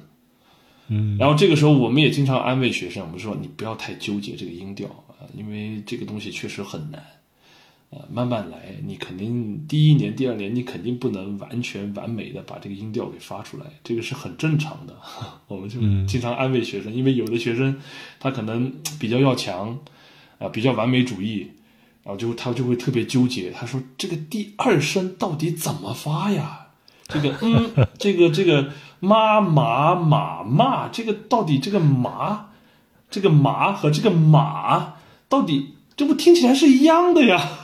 [0.90, 1.18] 嗯。
[1.20, 7.02] 然后这个时候，我们也经常安慰学生，我们说你不要太纠结这个音调啊，因为这个东西确实很难。
[7.94, 14.96] 呃，慢慢来，你肯定第一年、第二年，你肯定不能完全完美的把这个音调给发出来，这个是很正常的。
[15.48, 15.78] 我们就
[16.10, 17.78] 经常安慰学生，因为有的学生
[18.18, 19.78] 他可能比较要强，
[20.40, 21.52] 啊，比较完美主义，
[22.04, 26.68] 然后就他就会特别纠结，他说这个第二声到底怎么发呀？
[27.10, 32.52] 这个嗯，这个这个妈马马骂，这个到底这个马，
[33.10, 34.94] 这个马和这个马
[35.28, 37.58] 到底这不听起来是一样的呀？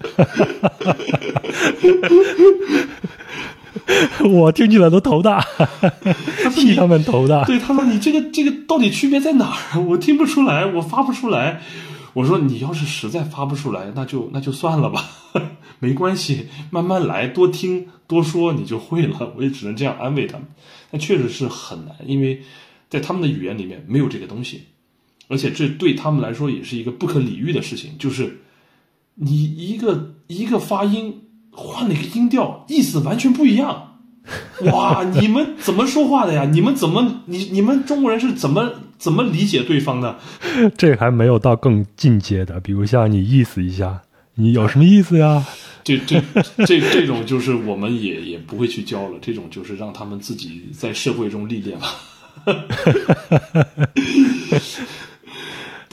[4.24, 5.44] 我听起来都头大，
[6.54, 7.44] 替他们头大。
[7.44, 9.80] 对，他说你这个这个到底区别在哪儿？
[9.80, 11.60] 我听不出来，我发不出来。
[12.12, 15.04] 我说你要是实在发不出来，那就那就算了吧，
[15.78, 19.32] 没关系，慢慢来，多听多说，你就会了。
[19.36, 20.46] 我也只能这样安慰他们。
[20.90, 22.42] 那确实是很难，因为
[22.88, 24.64] 在他们的语言里面没有这个东西，
[25.28, 28.40] 而且这对他们来说也是一个不可理喻的事情，就是
[29.14, 33.98] 你一个一个发音换了一个音调，意思完全不一样。
[34.72, 36.44] 哇，你们怎么说话的呀？
[36.44, 40.18] 你们怎么你你们中国人是怎么怎么理解对方的？
[40.76, 44.02] 这还没有到更进阶的，比如像你意思一下，
[44.34, 45.44] 你有什么意思呀？
[45.82, 46.22] 这这
[46.66, 51.94] 这这种就是我们也也不会去教了，这种就是让他们自己在社会中历练吧。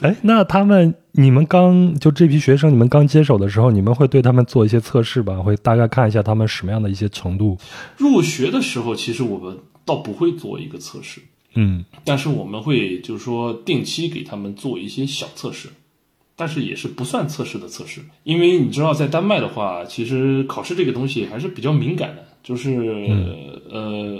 [0.02, 5.36] 哎，那他们你们刚就这批学生，你们刚接手的时候，你们会对他们做一些测试吧？
[5.42, 7.58] 会大概看一下他们什么样的一些程度？
[7.98, 11.20] 入学的时候，其实我们倒不会做一个测试，
[11.56, 15.68] 嗯，但是我们会就是说定期给他们做一些小测试，
[16.36, 22.70] 但是也是不算测试的测试，因为你知道在丹麦的话，其实考试这个东西还是比较敏感的，就是
[23.72, 24.20] 呃，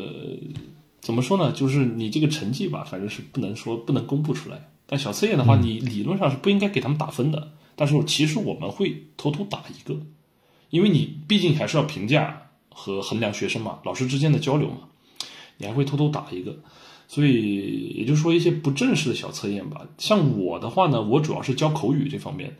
[1.02, 1.52] 怎么说呢？
[1.52, 4.58] 就是你这个成绩吧，反正是不能说不能公布出来。
[4.88, 7.52] 但小测验的话，你理论上是不应该给他们打分的。
[7.76, 9.96] 但是其实我们会偷偷打一个，
[10.72, 14.88] 因为你毕竟还是要评价和衡量学生嘛，老师之间的交流嘛，
[15.58, 16.58] 你还会偷偷打一个。
[17.08, 19.86] 所以也就是说一些不正式的小测验吧。
[19.98, 22.56] 像我的话呢，我主要是教口语这方面的，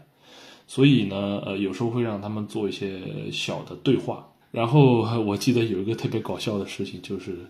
[0.68, 4.28] 所以呢，呃，有时候会让他们做一些小的对话。
[4.52, 7.50] 然后我记得有一个特别搞笑的事情，就是，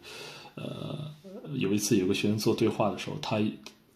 [0.55, 0.97] 呃，
[1.53, 3.41] 有一次有个学生做对话的时候，他。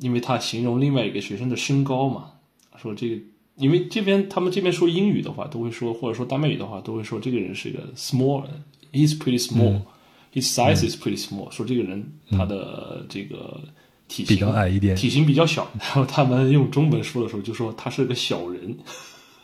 [0.01, 2.31] 因为他形容另外一个学生的身高嘛，
[2.75, 3.21] 说这个，
[3.55, 13.61] 因为这边他们这边说英语的话，都会说，或者说丹麦语的话，都会说这个人是一个 small，he's pretty small，his size is pretty small，说这个人他的这个
[14.07, 15.69] 体型比较矮一点，体型比较小。
[15.79, 18.75] 然后他们用中文说的时候，就说他是个小人。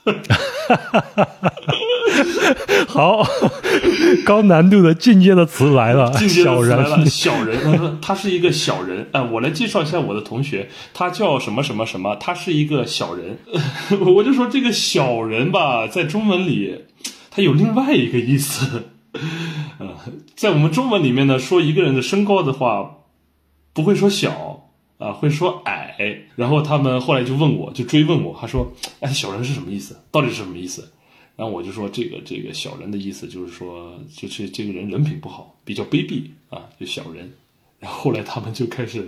[0.03, 0.35] 哈哈
[0.69, 1.53] 哈哈哈
[2.87, 3.25] 好，
[4.25, 7.63] 高难度的进阶的词来了，小人，小人。
[7.63, 9.07] 他说他是一个小人。
[9.11, 13.37] 哎，我来介绍一下我的同学，他叫什么什么什么，他是一个小人。
[14.15, 16.85] 我就说这个小人吧，在中文里，
[17.29, 18.85] 他有另外一个意思。
[19.79, 19.87] 呃，
[20.35, 22.97] 在我们中文里面呢，说一个人的身高的话，
[23.73, 24.63] 不会说小
[24.97, 25.95] 啊，会说矮。
[26.35, 29.97] 然后他们后来就问我，就追问我，他说：“哎，小人是什么意思？
[30.11, 30.87] 到底是什么意思？”
[31.37, 37.31] 然后我就说这个这个小人的意思就是说，就是这个人人品不好，比较卑鄙啊，就小人。
[37.79, 39.07] 然后后来他们就开始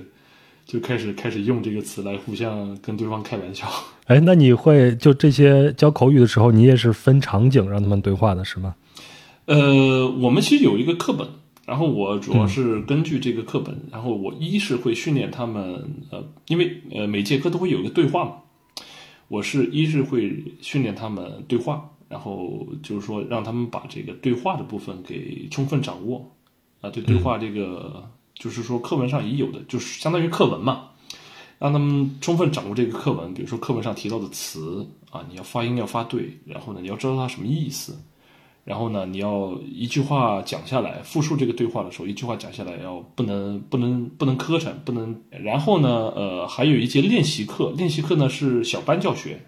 [0.63, 3.67] 就开始开始用这个词来互相跟对方开玩笑。
[4.05, 8.75] 哎，那你会就这些教口语的时候，你也是分场景让他们对话的是吗？
[9.45, 11.27] 呃，我们其实有一个课本，
[11.65, 18.33] 然后我主要是根据这个课本，然后我一是会训练他们，呃，因为呃每节课都会有一个对话嘛，
[19.29, 21.89] 我是一是会训练他们对话。
[22.09, 26.27] 然后就是说，让他们把这个对话的部分给充分掌握，
[26.81, 30.89] 啊，对对话这个就是说课文上已有的，就是相当于课文嘛，
[31.59, 33.31] 让他们充分掌握这个课文。
[33.35, 37.95] 比如说课文上提到的词啊，你要发音要发对，然后呢，你要知道它什么意思，
[38.63, 45.15] 然后呢，你要一句话讲下来，复述这个对话的时候，一句话讲下来要不能不能不能磕碜，不能。
[45.29, 49.39] 然后呢，呃，还有一节练习课，练习课呢是小班教学。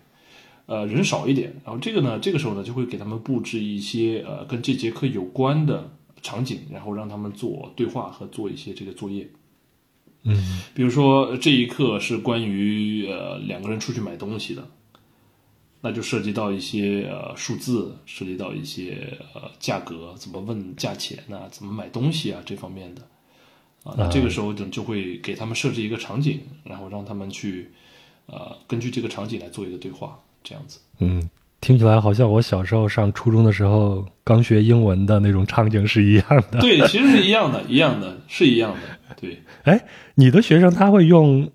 [0.68, 9.28] 呃，人少一点，然后这个呢，这个时候呢，就会给他们布置一些呃跟这节课有关的场景，然后让他们做对话和做一些这个作业。
[10.24, 14.66] 嗯，比如说这一课是关于呃两个人出去买东西的，
[15.82, 23.02] 那就涉及到一些呃数字，涉及到一些呃价格，怎么问价钱呐，怎么买东西啊这方面的
[23.84, 27.72] 啊，那这个时候就就会给他们设置一个场景，然后让他们去
[28.28, 30.18] 呃根据这个场景来做一个对话。
[30.44, 36.60] 这样子，嗯，听起来好像我小时候上初中的时候刚学英文的那种场景是一样的。
[36.60, 39.16] 对，其实是一样的， 一样的，是一样的。
[39.20, 41.50] 对，哎，你的学生他会用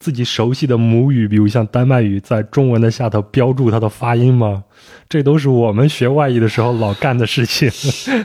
[0.00, 4.64] 自己熟悉的母语，比如像丹麦语，在中文的下头标注它的发音吗？
[5.08, 7.70] 这都是我们学外语的时候老干的事情。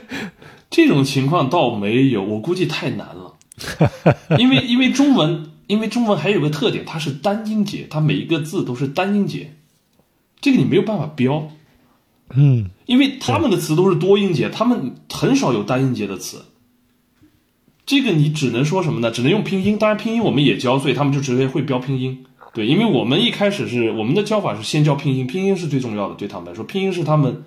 [0.69, 3.36] 这种情况倒没有，我估计太难了，
[4.39, 9.54] 因为因为中文，因为中文还有个特点，它是单音节，它每一个字都是单音节。
[10.41, 11.49] 这个你没有办法标，
[12.36, 16.45] 嗯，因为他们的词都是多音节，他们很少有单音节的词。
[17.86, 19.10] 这个你只能说什么呢？
[19.10, 19.78] 只能用拼音。
[19.78, 22.23] 当然，拼音我们也教，所以他们就直接会标拼音。
[22.54, 27.43] 对，因为我们一开始是我们的教法是先教拼音，拼音是最重要的，对他们来说，拼音是他们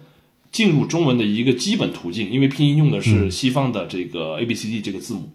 [0.51, 5.31] 进入中文的一个基本途径，因为拼音用的是西方的这个 A B C D 这个字母，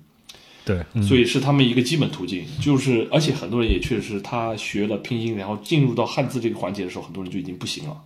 [0.67, 2.45] 对，嗯所以是他们一个基本途径。
[2.61, 7.97] 就是而且很多人也确实是他学了拼音，然后进入到汉字这个环节的时候，很多人就已经不行了，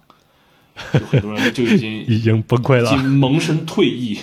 [0.94, 3.04] 就很多人就已经 已经崩溃了已经。
[3.10, 4.18] 萌生退役，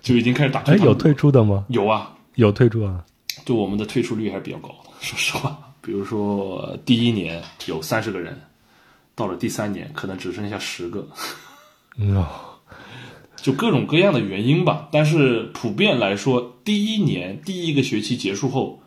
[0.00, 1.64] 就已经开始打哎，退有退出的吗？
[1.68, 3.04] 有啊，有退出啊。
[3.44, 5.58] 就我们的退出率还是比较高的，说实话。
[5.82, 8.40] 比如说第一年有三十个人，
[9.14, 11.06] 到了第三年可能只剩下十个，
[11.98, 12.26] 嗯哦，
[13.44, 14.88] 就各种各样的原因吧。
[14.90, 18.80] 但是普遍来说，第一年第一个学期结束后，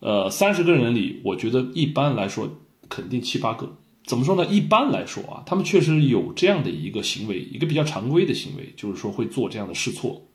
[0.00, 2.58] 呃，三十个人里，我觉得一般来说
[2.90, 3.74] 肯定七八个。
[4.04, 4.44] 怎么说呢？
[4.44, 10.26] 一般来说啊，他们确实有这样的一个行为，一个比较常规的行为，就是说会做这样的试错。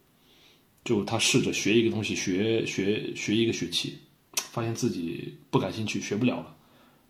[0.83, 3.93] 就他试着学一个东西，学学学一个学期，
[4.33, 6.55] 发现自己不感兴趣，学不了了，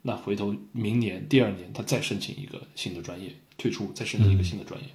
[0.02, 4.88] 那回头明年第二年他再申请一个新的专业，退出再申请一个新的专业。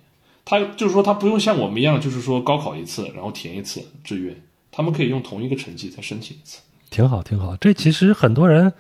[0.44, 4.34] 他就是说他不用像我们一样，就是说高考一次，然后填一次志愿，
[4.70, 6.60] 他们可以用同一个成绩再申请一次。
[6.90, 7.56] 挺好，挺好。
[7.56, 8.72] 这其实很多人，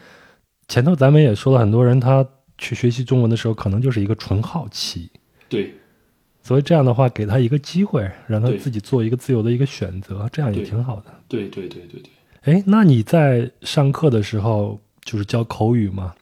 [0.68, 2.26] 前头咱们也说了，很多人他
[2.58, 5.10] 去学习中文的时候，可能就是一个纯好奇，
[5.48, 5.74] 对
[6.42, 11.04] 所以这样的话，给他一个机会，让他自己做一个自由的一个选择，这样也挺好的。
[11.28, 16.14] 对对对对对，哎，那你在上课的时候就是教口语嘛？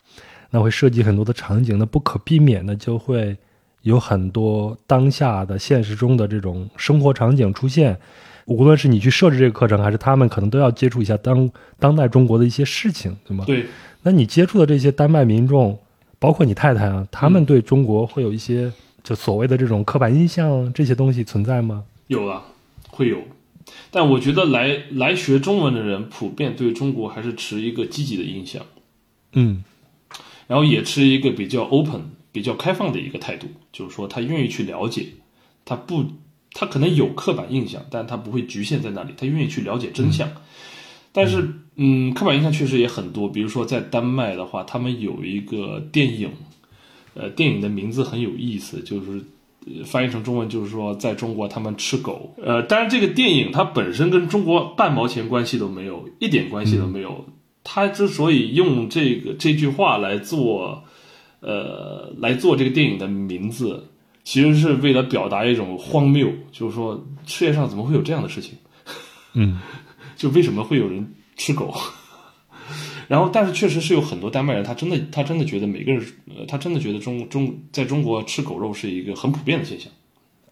[0.50, 3.36] 那会涉及很多的场景，那不可避免的就会
[3.82, 7.98] 有很多当下的现实中的这种生活场景出现。
[8.46, 13.44] 无论是你去设置这个课程，还是他们可能都要接触一下当当代中国的一些事情，对吗？
[13.46, 13.66] 对，
[14.02, 15.78] 那你接触的这些丹麦民众，
[16.18, 18.72] 包括你太太啊，他们对中国会有一些
[19.04, 21.84] 就所谓的这种刻板印象这些东西存在吗？
[22.06, 22.42] 有啊，
[22.88, 23.18] 会有。
[23.90, 28.62] 但我觉得来来学中文的人，普遍对中国还是持一个积极的印象，
[29.34, 29.62] 嗯
[30.46, 32.00] 然后也持一个比较 open、
[32.32, 35.06] 比较开放的一个态度，就是说他愿意去了解，
[35.64, 36.04] 他不，
[36.52, 40.28] 他可能有刻板印象，但他不会局限在那里，他愿意去了解真相。
[41.12, 46.30] 但是，嗯，刻板印象确实也很多，比如说在丹麦的话，他们有一个电影，
[47.14, 49.06] 呃，电影的名字很有意思，就是。
[49.66, 52.32] 呃翻译成中文就是说，在中国他们吃狗。
[52.42, 57.26] 呃，当然这个电影它本身跟中国半毛钱关系都没有，一点关系都没有。
[57.64, 60.84] 他之所以用这个这句话来做，
[61.40, 63.88] 呃，来做这个电影的名字，
[64.24, 68.54] 其实是为了表达一种荒谬，就是说世界上怎么会有这样的事情？
[69.34, 69.60] 嗯
[70.16, 71.72] 就为什么会有人吃狗？
[73.08, 76.04] 然后，但是确实是有很多丹麦人，他真的他真的觉得每个人，
[76.36, 79.90] 呃，他真的觉得中中在中国吃狗肉是一个很普遍的现象，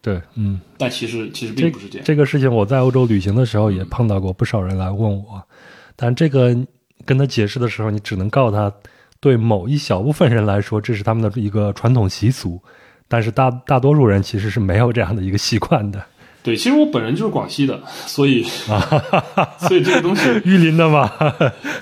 [0.00, 0.58] 对，嗯。
[0.78, 2.04] 但其实其实并不是这样。
[2.06, 5.42] 这个事情我在欧洲旅行的时候也碰到过不少人来问我，
[5.96, 6.56] 但这个
[7.04, 8.72] 跟他解释的时候，你只能告诉他，
[9.26, 12.62] 对某一小部分人来说，这是他们的一个传统习俗，
[13.08, 16.00] 但是大大多数人其实是没有这样的一个习惯的。
[16.44, 18.44] 对，其实我本人就是广西的，所以
[19.58, 21.10] 所以这个东西 玉林的嘛，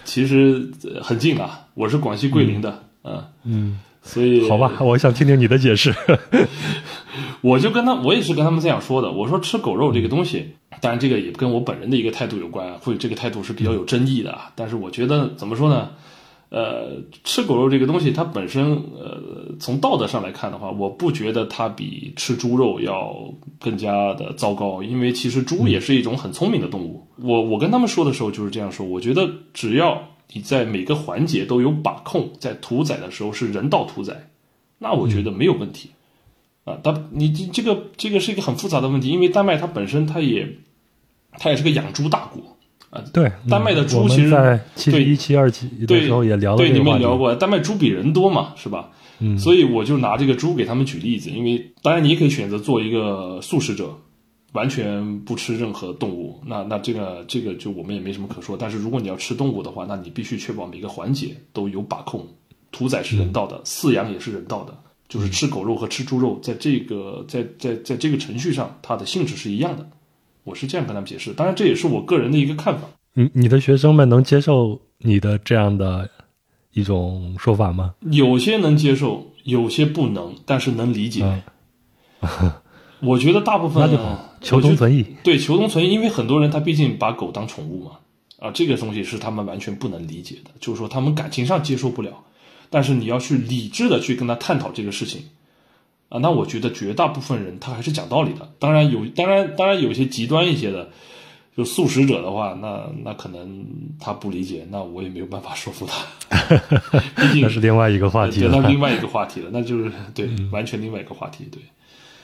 [0.07, 5.95] 其实呃很近啊，我是广西桂林的，嗯嗯，所以好吧，我想听听你的解释。
[7.43, 9.13] 我就跟他，我也是跟他们这样说的。
[9.13, 14.51] 我说吃狗肉这个东西，当然这个也跟我本人的一个态度有关，会这个态度是比较有争议的啊。
[14.55, 15.91] 但是我觉得怎么说呢？
[16.55, 23.13] 呃，吃狗肉这个东西，它本身呃，从道德上来看的话，我不觉得它比吃猪肉要
[23.59, 27.05] 更加的糟糕，因为其实猪也是一种很聪明的动物。
[27.17, 30.01] 我我跟他们说的时候就是这样说，我觉得只要
[30.33, 34.31] 你在每个环节都有把控，在屠宰的时候是人道屠宰，
[34.79, 35.91] 那我觉得没有问题。
[36.63, 40.49] 啊，它你你这个这个是一个很复杂的问题，因为丹麦它本身它也
[41.33, 42.54] 它也是个养猪大国。
[43.13, 46.79] 对，丹麦的猪其实在七十对一、七二期的对时候也聊了对，你。
[46.81, 48.91] 们聊过，丹麦猪比人多嘛，是吧？
[49.21, 53.97] 嗯所以我就拿这个猪给他们举例子，因为当然你也可以选择做一个素食者，
[54.53, 58.57] 完全不吃任何动物，那那这个这个就我们也没什么可说。
[58.57, 62.27] 但是如果你要吃动物的话，那你必须确保每个环节都有把控，
[62.71, 64.77] 屠宰是人道的，饲养也是人道的，
[65.09, 69.89] 就是吃狗肉和吃猪肉，在这个在在在这个程序上，它的性质是一样的。
[70.45, 72.87] 我是这样跟他们解释，当然这也是我个人的一个看法。
[73.15, 76.09] 你你的学生们能接受你的这样的
[76.73, 77.95] 一种说法吗？
[78.11, 81.25] 有些能接受，有些不能，但是能理解。
[83.01, 85.05] 我觉得大部分那就好，求同存异。
[85.23, 87.93] 对，求同存异，因为很多人他毕竟把狗当宠物嘛，
[88.39, 92.25] 啊，这个东西是他们完全不能理解的，就是说他们感情上接受不了，
[92.71, 95.23] 但是你要去理智的去跟他探讨这个事情，
[96.15, 98.49] 啊，那我觉得绝大部分人他还是讲道理的。
[98.61, 100.89] 当然有，当然当然有一些极端一些的，
[101.57, 103.67] 就素食者的话，那那可能
[103.99, 106.07] 他不理解，那我也没有办法说服他。
[107.21, 108.69] 毕竟那是另外一个话题对，了那。
[108.69, 111.49] 另外一个话题了，那就是对，完全另外一个话题。
[111.51, 111.61] 对，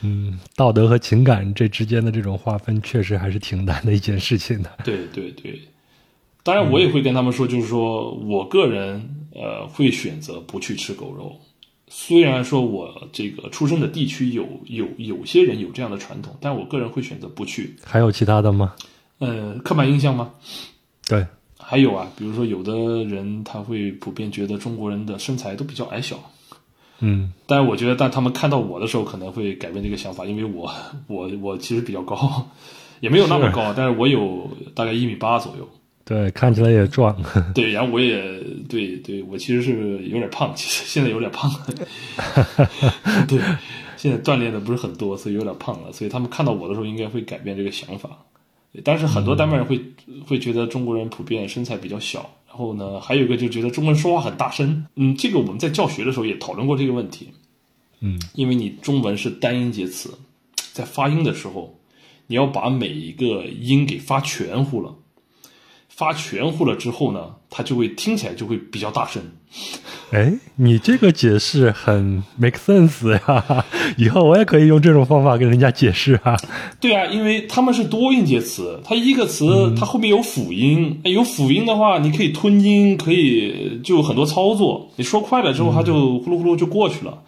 [0.03, 4.71] 嗯，道德和情感这之间的这种划分，确实还是挺难的一件事情的。
[4.85, 5.61] 对对对，
[6.45, 11.37] 当然我也会跟他们说，就是说我个人呃会选择不去吃狗肉。
[11.93, 17.77] 虽然说我这个出生的地区有有有些人有这样的传统，但我个人会选择不去。
[17.85, 18.75] 还有其他的吗？
[19.19, 20.31] 呃，刻板印象吗？
[21.09, 21.27] 对，
[21.59, 26.17] 还有啊，比如说有的人他会普遍觉得中国人的身材都比较矮小，
[27.01, 30.73] 嗯但我觉得，但他们看到我的时候，可能会改变这个想法，因为我
[31.09, 32.49] 我我其实比较高，
[33.01, 35.69] 也没有那么高，但是我有大概一米八左右。
[36.05, 37.17] 对，看起来也壮。
[37.55, 38.21] 对，然后我也
[38.69, 41.51] 对对，我其实是有点胖，其实 现在有点胖。
[43.29, 43.39] 对，
[43.97, 45.93] 现在锻炼的不是很多，所以有点胖了。
[45.93, 48.19] 所以他们看到我的时候，应该会改变这个想法。
[48.85, 49.81] 但是很多丹麦人会、
[50.27, 54.87] 会觉得中国人普遍身材比较小，然后呢，还有一个就觉得中国人说话很大声。
[54.95, 57.29] 嗯，这个我们在教学的时候也讨论过这个问题。
[58.01, 60.15] 嗯，因为你中文是单音节词，
[60.73, 61.79] 在发音的时候，
[62.29, 64.95] 你要把每一个音给发全乎了。
[66.01, 67.21] 发全乎了之后呢，
[67.51, 69.23] 它就会听起来就会比较大声。
[70.13, 73.65] 哎，你这个解释很 make sense 呀！
[73.99, 76.35] 以后我也可以用这种方法跟人家解释啊。
[76.81, 84.91] 对啊，因为他们是多音节词，它一个词它后面有辅音，有辅音的话，你可以吞音，可以就很多操作。
[84.97, 87.23] 你说快了之后，它就呼噜呼噜就过去了。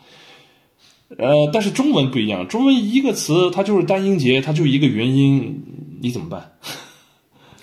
[1.18, 5.62] 呃，但是中文不一样，中文一个词它就是单音节，它就一个元音，
[6.00, 6.52] 你怎么办？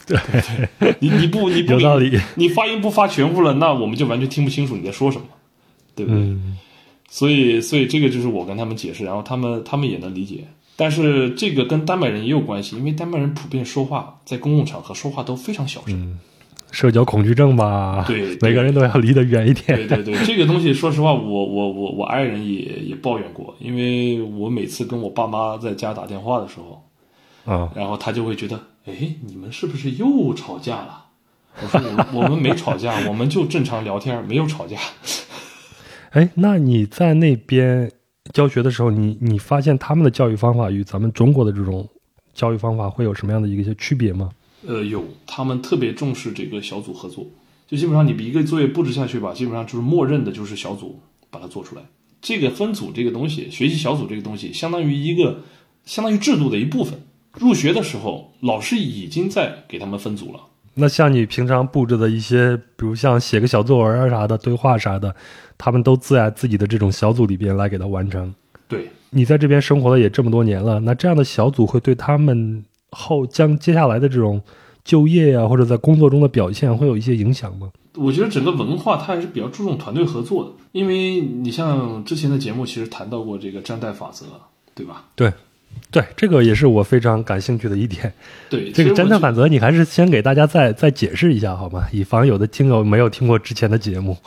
[0.10, 5.26] 对对，你你不你不有道理，你发音不发全乎了，那我们就完全听不清楚你在说什么，
[5.96, 6.20] 对不对？
[6.20, 6.58] 嗯
[7.12, 10.44] 所以，所以这个就是我跟他们解释，然后他们他们也能理解。
[10.76, 16.20] 但是这个跟丹麦人也有关系，因为丹麦人普遍说话在公共场合说话都非常小声。
[16.72, 18.06] 社交恐惧症吧？
[18.08, 19.76] 对对每个人都要离得远一点。
[19.76, 28.62] 对对对，这个东西说实话，我我我我爱人也也抱怨过，因为我每次跟我爸妈在家打电话的时候，啊，然后他就会觉得，
[28.92, 31.06] 哎，你们是不是又吵架了？
[31.62, 34.78] 我说我们我们没吵架，我们就正常聊天，没有吵架。
[36.12, 37.92] 哎，那你在那边
[38.34, 41.88] 教学的时候，你你发现他们的教育方法与咱们中国的这种
[42.34, 44.30] 教育方法会有什么样的一些区别吗？
[44.66, 47.28] 呃，有，他们特别重视这个小组合作，
[47.68, 51.82] 就基本上你一个作业布置下去吧，基本上就是默认的就是小组把它做出来。
[52.22, 55.44] 这个分组这个东西，学习小组这个东西，相当于一个
[55.86, 57.00] 相当于制度的一部分。
[57.38, 60.40] 入学的时候，老师已经在给他们分组了。
[60.76, 65.14] 那像你平常布置的一些，比如像写个小作文啊啥的，对话啥的，
[65.58, 68.34] 他们都自在自己的这种小组里边来给他完成。
[68.68, 74.42] 对，你在这边生活了也这么多年了，那这样的小组会对他们后将接下来的这种
[74.84, 77.70] 就业呀、或者在工作中的表现会有一些影响吗？
[77.96, 84.26] 我觉得整个文化它还是比较注重团队合作的，因为你像之前的节目其实谈到过这个战代法则，
[84.74, 85.06] 对吧？
[85.16, 85.34] 对，
[85.92, 88.14] 对，这个也是我非常感兴趣的一点。
[88.50, 91.88] 对，这个侦探法则，你还是先给大家再再解释一下好吗？
[91.92, 94.18] 以防有的听友没有听过之前的节目。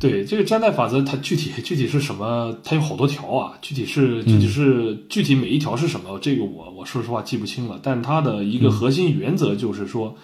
[0.00, 2.58] 对这个粘带法则，它具体具体是什么？
[2.64, 6.18] 它有好多条啊，具体是具体是、具体每一条是什么？
[6.20, 7.78] 这个我我说实话记不清了。
[7.82, 10.16] 但它的一个核心原则就是说，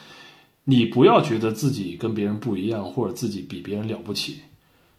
[0.64, 4.38] 你不要觉得自己跟别人不一样，或者自己比别人了不起，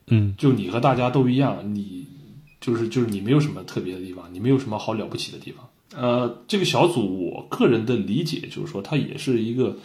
[0.08, 2.08] 嗯就你和大家都一样，你
[2.60, 5.68] 就是就是你没有什么特别的地方，你没有什么好了不起的地方。
[5.96, 9.78] 呃，这个小组，我个人的理解就是说，它也是一个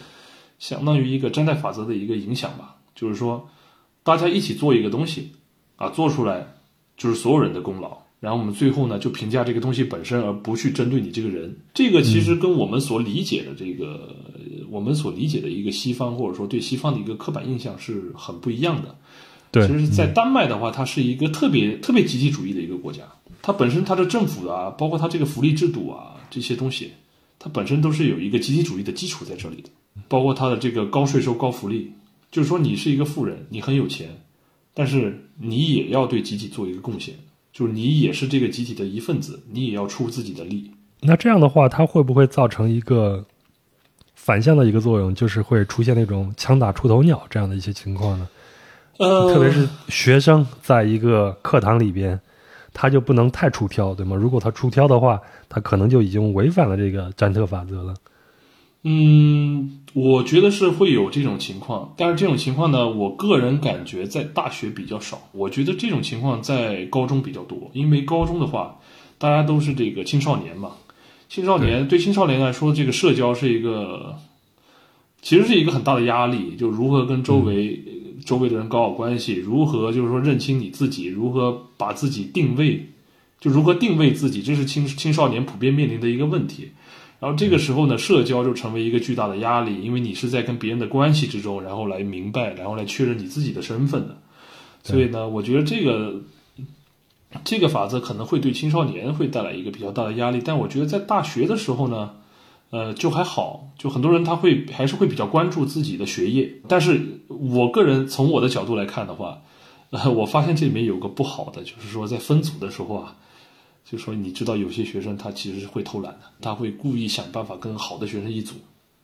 [0.59, 3.49] 相当于一个粘带法则的一个影响吧，就是说。
[4.03, 5.31] 大家一起做一个东西，
[5.77, 6.53] 啊，做出来
[6.95, 7.97] 就是所有人的功劳。
[8.19, 11.57] 然后我们最后呢，就评价这个东西本身，而不去针对你这个人。
[11.73, 14.15] 这个其实跟我们所理解的这个，
[14.69, 18.95] 我们所理解的一个西方或者说对西方的一个刻板印象是很不一样的。
[19.55, 23.03] 对，其实，在丹麦的话，它是一个特别特别集体主义的一个国家。
[23.41, 26.91] 它本身它的政府啊，包括它这个福利制度啊这些东西，
[27.39, 29.69] 它本身都是有一个集体主义的基础在这里的。
[30.09, 31.93] 包括它的这个高税收、高福利。
[32.31, 34.09] 就是说，你是一个富人，你很有钱，
[34.73, 37.15] 但是你也要对集体做一个贡献，
[37.53, 40.69] 就是你也是这个集体的一份子，你也要出自己的力。
[40.99, 43.23] 那这样的话，它会不会造成一个
[44.15, 48.27] 反向的一个作用，就是会出现那种枪打出头鸟这样的一些情况呢？
[48.97, 52.19] 呃，特别是学生在一个课堂里边，
[52.73, 54.15] 他就不能太出挑，对吗？
[54.15, 55.19] 如果他出挑的话，
[55.49, 57.93] 他可能就已经违反了这个詹特法则了。
[58.87, 65.19] 嗯，我觉得是会有这种情况，但是这种情况呢，我个人感觉在大学比较少。
[65.31, 68.77] 我觉得这种情况在高中比较多，因为高中的话，
[69.17, 70.73] 大家都是这个青少年嘛，
[71.27, 74.15] 青少年对青少年来说，这个社交是一个，
[75.21, 77.83] 其实是一个很大的压力，就如何跟周围、
[78.25, 82.85] 周围的人搞好关系，如何就是说认清你自己，如何把自己定位，
[83.39, 86.71] 就如何定位自己，这是青青少年普遍面临的一个问题。
[87.17, 94.17] 然后这个时候呢，社交就成为一个巨大的压力，因为你是在跟别人的关系之中，然后来明白，然后来确认你自己的身份的。
[94.83, 96.21] 所以呢，我觉得这个
[97.43, 102.11] 这个法则可能会对青少年会带来一个比较大的压力，但我觉得在大学的时候呢，
[102.69, 106.51] 呃，就还好，就很多人他会还是会比较关注自己的学业。
[106.67, 109.41] 但是我个人从我的角度来看的话，
[109.91, 113.15] 呃， 我发现这里面有个不好的，就是说在分组的时候啊。
[113.87, 118.55] 就说你知道有些学生他其实是会偷懒的，他会故意想办法跟好的学生一组，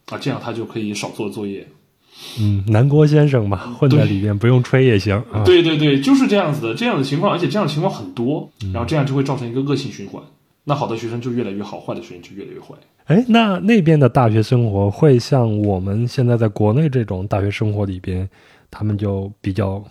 [0.07, 1.67] 啊，这样他就可以少做作业。
[2.39, 5.15] 嗯，南郭先生嘛，混在里面不用吹也行。
[5.31, 10.23] 啊、对对对，就是这样子的，这样的情况，而且这样的情况很多，然后这样就会造成一个恶性循环。
[10.63, 12.75] 那好的学生就越来越好，坏的学生就越来越坏。
[13.05, 18.29] 哎，那那边的大学生活会像我们现在在国内这种大学生活里边，
[18.69, 19.83] 他们就比较。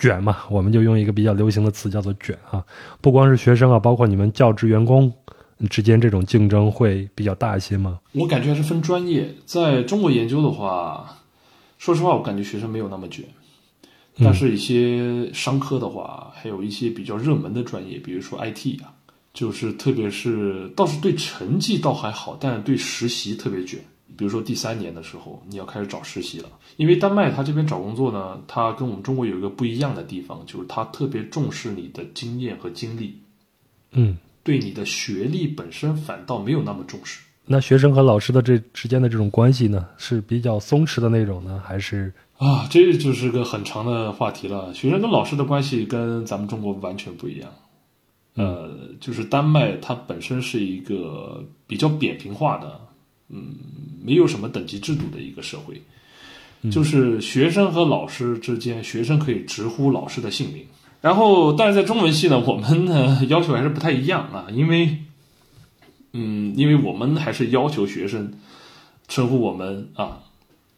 [0.00, 2.64] 卷嘛，我们就用一个比较流行的词叫做卷啊。
[3.00, 5.12] 不光是学生啊，包括你们教职员工
[5.68, 7.98] 之间这种竞争会比较大一些吗？
[8.12, 9.34] 我感觉还是分专业。
[9.44, 11.18] 在中国研究的话，
[11.78, 13.24] 说实话，我感觉学生没有那么卷。
[14.22, 18.94] 但是，一些商科的话，还有一些比较热门的专业，比如说 IT 啊，
[19.32, 23.78] 就是特别是倒是对成绩倒还好，但是对实习特别卷。
[24.16, 33.20] 比如说第三年的时候，你要开始找实习了，因为丹麦它这边找工作呢，它跟我们中国有一个不一样的地方，就是它特别重视你的经验和经历，
[33.92, 37.20] 嗯，对你的学历本身反倒没有那么重视。
[37.46, 42.66] 那学生和老师的这之间的这种关系呢，是比较松弛的那种呢，还是啊？
[42.68, 44.74] 这就是个很长的话题了。
[44.74, 47.48] 学生跟老师的关系跟咱们中国完全不一样，
[48.38, 48.70] 呃，
[49.00, 52.80] 就是丹麦它本身是一个比较扁平化的。
[53.30, 53.54] 嗯，
[54.02, 55.78] 没有什么等级制度的一个社会，
[56.70, 60.64] 就是学生和老师之间，学生可以直呼老师的姓名。
[61.02, 64.96] 然后，但是在中文系呢，我们呢要求还是不太一样啊，因为，
[66.14, 68.32] 嗯，因为我们还是要求学生
[69.08, 70.20] 称呼我们啊，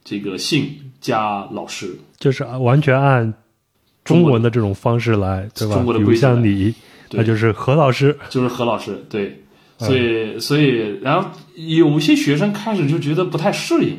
[0.03, 0.69] 这个姓
[1.01, 3.33] 加老师，就是完全按
[4.03, 5.81] 中文的这种方式来，对吧？
[5.87, 6.75] 比如像你，
[7.13, 9.45] 那就是何老师，就是何老师，对。
[9.79, 13.97] 所以，所以，然后有些学生开始就觉得不太适应，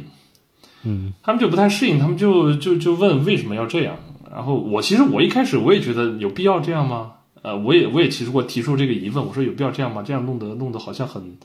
[0.83, 3.97] 嗯，他们就不太适应，他们就就就问为什么要这样。
[4.31, 7.13] 然后我其实我一开始我也觉得有必要这样吗？
[7.41, 10.03] 呃，我也我也其实过提出这个疑问，我说有必要这样吗？
[10.05, 11.35] 这样弄得弄得好像很，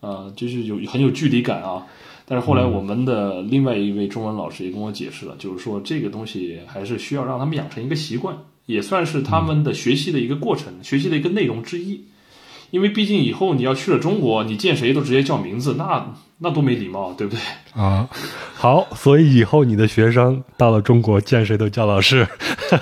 [0.00, 1.86] 呃，就是有很有距离感啊。
[2.24, 8.34] 但是后来我们的另外一位中文老师也跟我解释了，就是说这个东西还是需要让他们养成一个习惯，
[8.66, 12.04] 也算是他们的学习的一个过程，学习的一个内容之一。
[12.72, 17.40] 因为毕竟以后你要去了中国，你见谁都直接叫名字，那那多没礼貌，对不对？
[17.80, 18.08] 啊，
[18.54, 22.26] 好，所以以后你的学生到了中国，见谁都叫老师，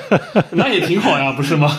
[0.53, 1.71] 那也挺好呀，不是吗？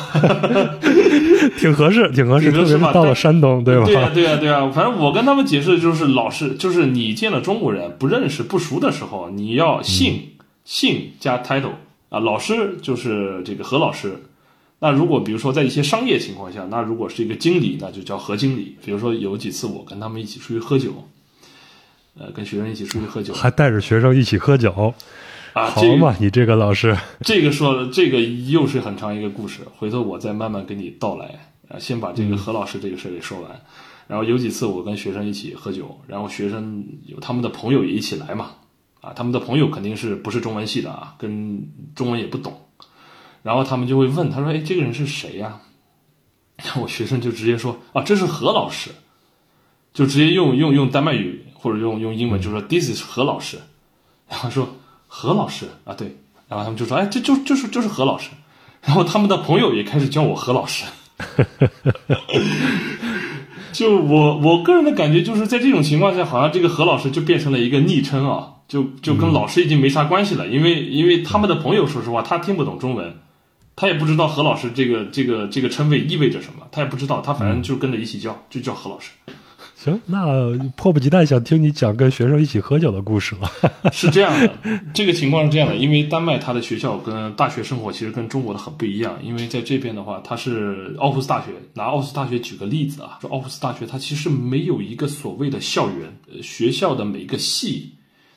[1.58, 3.86] 挺合适，挺合适，特别是到了山东，对吧？
[3.86, 4.70] 对啊，对啊，对啊。
[4.70, 10.30] 反正我跟他们解释，就是老师，就是你见了中国人不认识、不熟的时候，你要姓
[10.64, 11.72] 姓加 title
[12.16, 14.18] 啊，老师就是这个何老师。
[14.80, 18.78] 那如果比如说在一些商业情况下，那如果是一个经理，那就叫何经理。
[18.86, 20.91] 比如说有几次我跟他们一起出去喝酒，
[22.18, 24.93] 呃，跟学生一起出去喝酒，还带着学生一起喝酒，
[25.51, 31.49] 啊，好嘛，你这个老师，这个说这个又是很长一个故事，回头我再慢慢跟你道来。
[31.68, 33.59] 啊，先把这个何老师这个事儿给说完。
[34.07, 38.51] 然后有几次我跟学生一起喝酒，然后学生有他们的朋友也一起来嘛，
[39.06, 42.62] 啊，他们的朋友肯定是不是中文系的啊，跟中文也不懂。
[43.43, 45.60] 然后他们就会问他说：“哎，这个人是谁呀？”
[46.82, 48.89] 我学生就直接说：“啊，这是何老师。”
[49.93, 53.60] 就直接用用用丹麦语或者用用英文就说：“This is 何老师。”
[54.28, 54.68] 然后说
[55.08, 56.18] ：“何老师啊，对。”
[56.49, 58.32] 然后他们就说：“哎，这就就是就是何老师。”
[58.84, 60.86] 然后他们的朋友也开始叫我何老师。
[63.72, 73.13] 就我我个人的感觉就是在这种情况下，好像这个何老师就变成了一个昵称啊，就就跟老师已经没啥关系了，因为因为他们的朋友说实话他听不懂中文。
[73.78, 79.11] 他也不知道何老师这个这个这个称谓意味着什么，他也不知道，他反正就跟着一起叫，就叫何老师。
[79.76, 83.51] 行，那迫不及待想听你讲跟学生一起喝酒的故事了。
[83.91, 84.49] 是这样的，
[84.93, 97.91] 这个情况是这样的，因为丹麦它的学校跟大学生活其实跟中国的很不一样，因为在这边的话，它是奥胡斯大学，拿奥斯大学举个例子啊，说奥胡斯大学它其实没有一个所谓的校园，学校的每个系，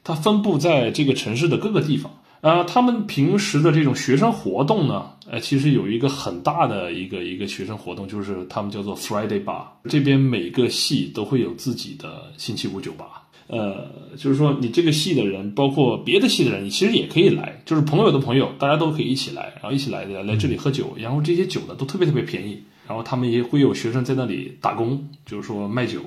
[0.08, 2.10] 它分布在这个城市的各个地方。
[2.40, 9.64] 呃，他们平时的这种学生活动呢，呃，其实有一个很大的一个一个学生活动，就是他们叫做 Friday Bar。
[9.84, 13.22] 这边每个系都会有自己的星期五酒吧。
[13.48, 13.86] 呃，
[14.16, 26.00] 就是说你这个系的人，包括别的系的人，你其实也可以来，就是朋友的朋友，大家都可以一起来，然后一起来来这里喝酒，然后这些酒呢都特别特别便宜，然后他们也会有学生在那里打工，就是说卖酒，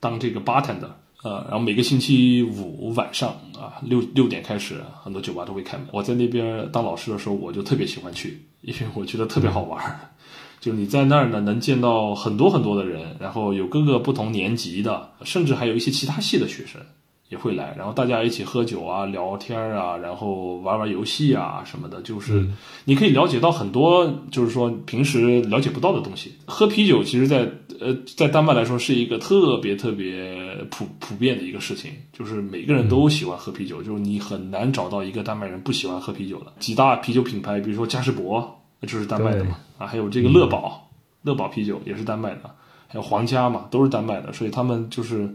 [0.00, 0.90] 当这个 bartender。
[1.26, 5.84] 呃，然后每个星期五晚上啊，六六点开始，很多酒吧都会开门。
[5.90, 9.98] 我在那边当老师的时候，我就特别喜欢去，因为我觉得特别好玩儿。
[10.62, 16.80] 就是你在那儿呢，能见到很多很多的人，然后有各个不同年级的，甚至还有一些其他系的学生
[17.28, 22.48] 也会来，然后大家一起喝酒啊、聊天啊，然后玩玩游戏啊什么的，就是
[22.84, 26.32] 你可以了解到很多，就是说平时了解不到的东西。
[26.46, 27.50] 喝啤酒，其实，在
[27.80, 30.36] 呃，在丹麦来说是一个特别特别
[30.70, 36.52] 普普遍的一个事情，就是每个人都喜欢喝啤酒，就是你很难找到一个丹麦人不喜欢喝啤酒的。
[36.58, 40.90] 几大啤酒品牌，比如说嘉士伯，那就是丹麦的嘛，啊，还有这个乐宝，
[41.22, 42.50] 乐宝啤酒也是丹麦的，
[42.88, 45.34] 还有皇家嘛，都是丹麦的，所以他们就是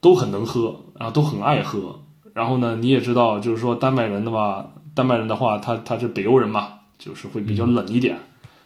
[0.00, 2.00] 都很能喝，然后都很爱喝。
[2.34, 8.16] 然后呢，你也知道，就是说丹麦人的话，丹麦人的话，他他是北欧人嘛，就是会比较冷一点。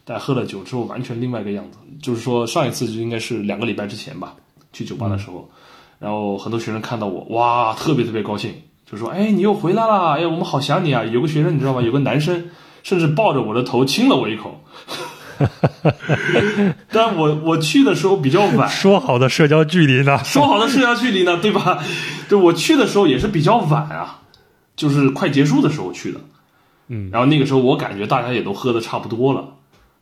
[0.04, 1.78] 但喝了酒之后，完全另外一个样子。
[2.00, 4.34] 就是说，上一次就应该是两个礼拜之前吧，
[4.72, 5.48] 去酒吧的时候，
[5.98, 8.52] 然后很多学生看到我，哇，特别特别高兴，
[8.90, 10.14] 就说：“哎，你又回来了！
[10.14, 11.80] 哎，我们好想你啊！”有个学生你知道吗？
[11.82, 12.50] 有个男生
[12.82, 14.60] 甚至抱着我的头亲了我一口。
[16.90, 20.18] 但我我去的时候比较晚，说好的社交距离呢？
[20.24, 21.38] 说好的社交距离呢？
[21.40, 21.82] 对吧？
[22.28, 24.22] 就我去的时候也是比较晚啊，
[24.76, 26.20] 就是快结束的时候去的。
[26.88, 29.48] 嗯，然后那个时候我感觉大家也都喝的差不多了。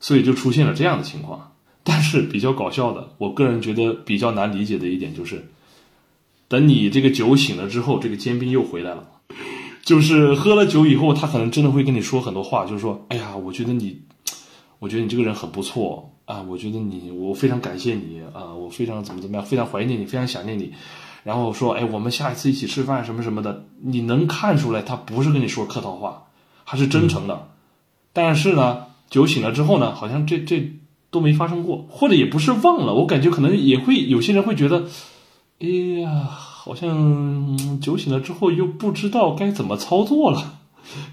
[0.01, 1.53] 所以就出现了这样的情况，
[1.85, 5.51] 但是比较搞笑的，我个人觉得比较难理解的一点就是，
[6.49, 9.07] 等你这个酒醒了之后，这个尖兵又回来了，
[9.83, 14.01] 就是喝了酒以后，他可能真的会跟你说很多话，就是说，哎呀，我觉得你，
[14.79, 20.73] 我觉得你这个人很不错啊，我觉得你，我非常感谢你啊，我非常怎么怎么样，非常怀念你，非常想念你，
[21.25, 26.25] 然后说，哎，我们下一次一起吃饭什么什么的，你能看出来他不是跟你说客套话，
[26.65, 27.49] 他是真诚的，
[28.15, 28.87] 但是呢。
[29.11, 30.73] 酒醒了之后呢，好像这这
[31.11, 34.85] 都没发生过，或者也不是忘了，我感觉可能也会有些人会觉得，
[35.59, 35.67] 哎
[36.01, 40.61] 呀，好像酒醒了之后又不知道该怎么操作了，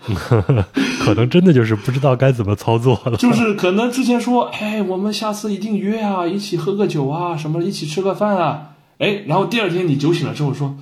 [1.00, 3.18] 可能真的就是不知道该怎么操作了。
[3.18, 10.78] 就是可能之前说，哎，我们下次一定约啊，一起喝个酒啊，什么一起吃个饭啊，哎，然后第二天你酒醒了之后说，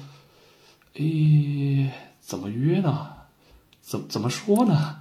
[0.98, 3.08] 哎，怎么约呢？
[3.82, 4.98] 怎怎么说呢？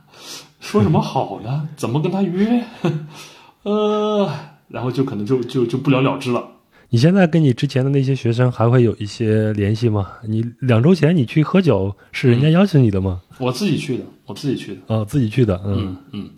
[0.65, 1.69] 说什么好呢？
[1.77, 2.65] 怎么跟他约？
[3.65, 4.29] 呃，
[4.67, 6.43] 然后就可能就就就不了了之了。
[6.89, 10.09] 你现在跟你之前的那些学生还会有一些联系吗？
[10.27, 13.21] 你两周前你去喝酒是人家邀请你的吗？
[13.39, 14.81] 我自己去的，我自己去的。
[14.87, 15.61] 哦，自己去的。
[15.67, 16.31] 嗯嗯。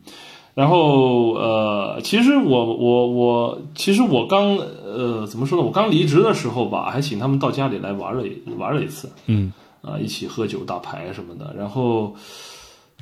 [0.55, 5.64] 然后呃，其实我我我，其实我刚呃怎么说呢？
[5.64, 8.24] 我刚离职的时候吧，还请他们到家里来玩了
[8.57, 9.09] 玩了一次。
[9.27, 9.53] 嗯。
[9.83, 12.14] 啊，一起喝酒打牌什么的，然后。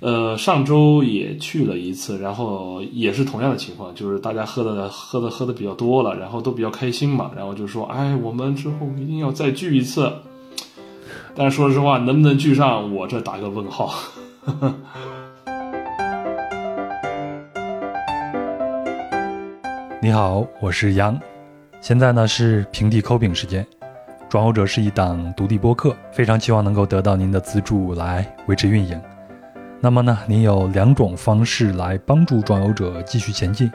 [0.05, 10.13] 呃，上周也去了一次，然后也是同样的情况，就是大家喝的喝的喝的比较多了，然后都比较开心嘛，然后就说，哎，我们之后一定要再聚一次。
[11.35, 13.95] 但是说实话，能不能聚上，我这打个问号。
[20.03, 21.19] 你好，我是杨，
[21.81, 23.67] 现在呢是平地抠饼时间。
[24.29, 29.01] 转欧者是一档独立播客，非常期望能够得到您的资助来维持运营。
[29.81, 33.71] 那么呢，您有两种方式来帮助壮游者继续前进。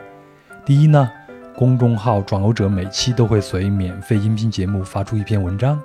[0.66, 1.10] 第一呢，
[1.56, 5.80] 公众号壮游者每期都会随免费音频节目发出一篇文章，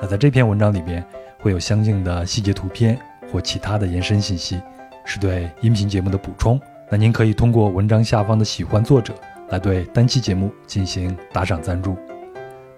[0.00, 1.04] 那在这篇文章里边
[1.38, 2.98] 会有相应的细节图片
[3.30, 4.60] 或其他的延伸信息，
[5.04, 6.58] 是对音频节目的补充。
[6.90, 9.12] 那您可以通过文章下方的喜欢作者
[9.50, 11.94] 来对单期节目进行打赏赞助。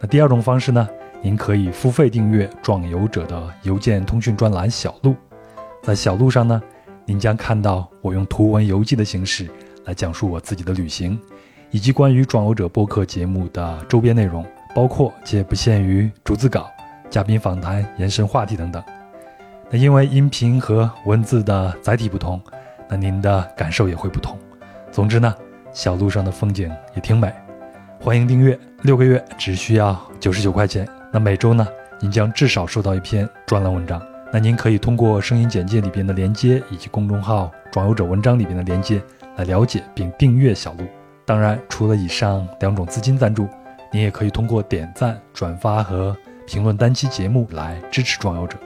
[0.00, 0.88] 那第二种方式呢，
[1.22, 5.14] 您可以付费订阅壮游者的邮件通讯专栏小路，
[5.82, 6.60] 在小路上呢。
[7.06, 9.50] 您将看到我用图文游记的形式
[9.84, 11.18] 来讲述我自己的旅行，
[11.72, 16.70] 以及关于壮游者播客节目的周边内容，包括且不限于逐字稿、
[17.08, 18.80] 嘉宾访谈、延伸话题等等。
[19.70, 22.40] 那因为音频和文字的载体不同，
[22.88, 24.38] 那您的感受也会不同。
[24.92, 25.34] 总之呢，
[25.72, 27.32] 小路上的风景也挺美。
[27.98, 30.88] 欢迎订阅，六个月只需要九十九块钱。
[31.12, 31.66] 那每周呢，
[31.98, 34.00] 您将至少收到一篇专栏文章。
[34.32, 39.02] 那您可以通过声音简介里边的连接，以及公众号“壮游者”文章里边的连接
[39.36, 40.84] 来了解并订阅小路。
[41.24, 43.48] 当然，除了以上两种资金赞助，
[43.92, 46.16] 您也可以通过点赞、转发和
[46.46, 48.56] 评论单期节目来支持壮游者。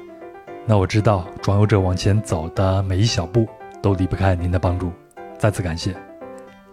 [0.67, 3.47] 那我知道装游者往前走的每一小步
[3.83, 4.93] 都离不开您的帮助，
[5.39, 5.95] 再次感谢。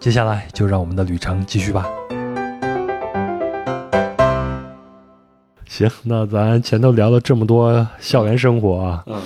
[0.00, 1.88] 接下来就让我们的旅程继续吧。
[5.72, 9.22] 行，那咱前头聊了这么多校园生活啊，嗯，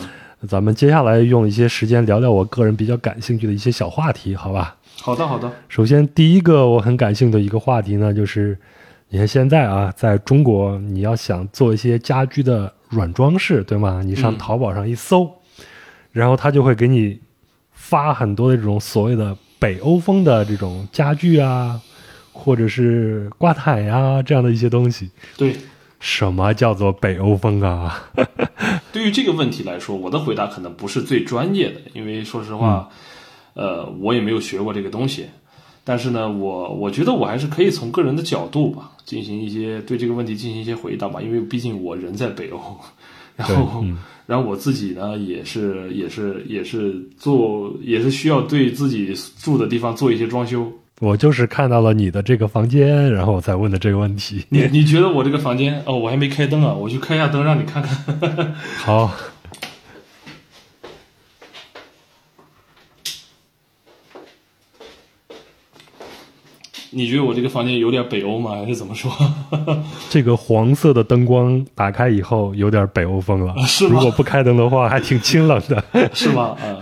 [0.47, 4.77] 咱们接下来用一些时间聊聊我个人比较感兴趣的一些小话题，好吧？
[5.01, 8.57] 好的好的，首先，第一个我很感兴趣的一个话题呢，就是
[9.09, 14.01] 你看现在啊，在中国，你要想做一些家居的软装饰，对吗？
[14.05, 15.29] 你上嗯淘宝上一搜，
[16.13, 17.19] 然后他就会给你
[17.73, 21.81] 发很多的这种所谓的北欧风的这种家具啊，
[22.31, 25.11] 或者是挂毯呀、这样的一些东西。
[25.37, 25.57] 对。
[25.99, 28.11] 什么叫做北欧风啊？
[28.93, 32.89] 对于这个问题来说，我的回答可能不是最专业的，因为说实话，
[33.55, 35.27] 呃，我也没有学过这个东西。
[35.85, 42.59] 但是呢，我我觉得我还是可以从个人的角度吧，进行一些对这个问题进行一些回答吧，因为毕竟我人在北欧，
[43.37, 50.69] 然后、 嗯然后我自己呢也是也是也是做也是需要对自己住的地方做一些装修。
[51.01, 54.47] 我就是看到了你的这个房间，然后我才问的这个问题。
[54.49, 58.55] 你你觉得我这个房间哦，我还没开灯啊，我去开一下灯让你看看。
[58.79, 59.13] 好，
[66.93, 68.53] 你觉得我这个房间有点北欧吗？
[68.53, 69.13] 还是怎么说？
[70.09, 73.55] 这个黄色的灯光打开以后，有点北欧风了。
[73.67, 75.85] 是 吗如果不开灯的话，还挺清冷的。
[76.15, 76.57] 是吗？
[76.59, 76.81] 啊、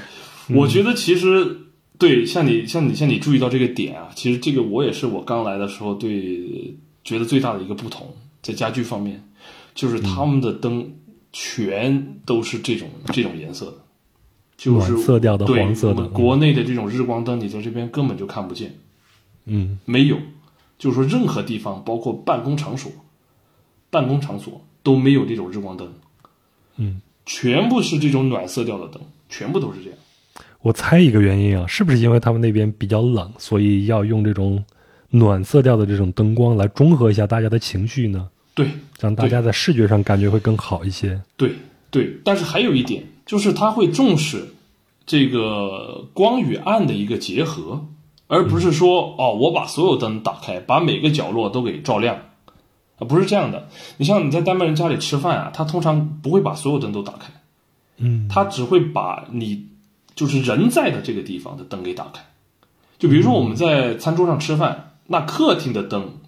[0.51, 1.64] 我觉得其实
[1.97, 8.09] 对，像你像你像你注意到这个点啊，其实这个我也是我刚来的时候对觉得最大的一个不同，
[8.43, 9.23] 在家具方面，
[9.75, 10.93] 就是他们的灯
[11.33, 13.77] 全都是这种这种颜色的，
[14.57, 18.75] 就是暖色调的对黄色的国内的这种日光灯，你在这边根本就看不见，
[19.47, 20.19] 嗯，没有，
[20.77, 22.91] 就是说任何地方，包括办公场所、
[23.91, 25.93] 办公场所都没有这种日光灯，
[26.77, 29.99] 嗯，全部是这种暖色调的灯，全部都是这样。
[30.65, 34.65] 我猜一个原因啊，是不是因为他们那边比较冷，所以要用这种
[35.11, 38.31] 暖色调的这种灯光来中和一下大家的情绪呢？
[38.55, 38.67] 对
[38.99, 41.21] 让大家在视觉上感觉会更好一些。
[41.37, 41.53] 对
[41.91, 44.55] 对，但是还有一点，就是他会重视
[45.05, 47.85] 这个光与暗的一个结合，
[48.27, 52.17] 而不是说哦，我把所有灯打开，把每个角落都给照亮，
[52.97, 53.69] 啊，不是这样的。
[53.99, 57.31] 你像你在丹麦人家里吃饭啊，他通常不会把所有灯都打开，
[57.99, 59.67] 嗯，他只会把你
[60.15, 62.25] 就是人在的这个地方的灯给打开。
[62.99, 66.21] 就比如说我们在餐桌上吃饭，那客厅的灯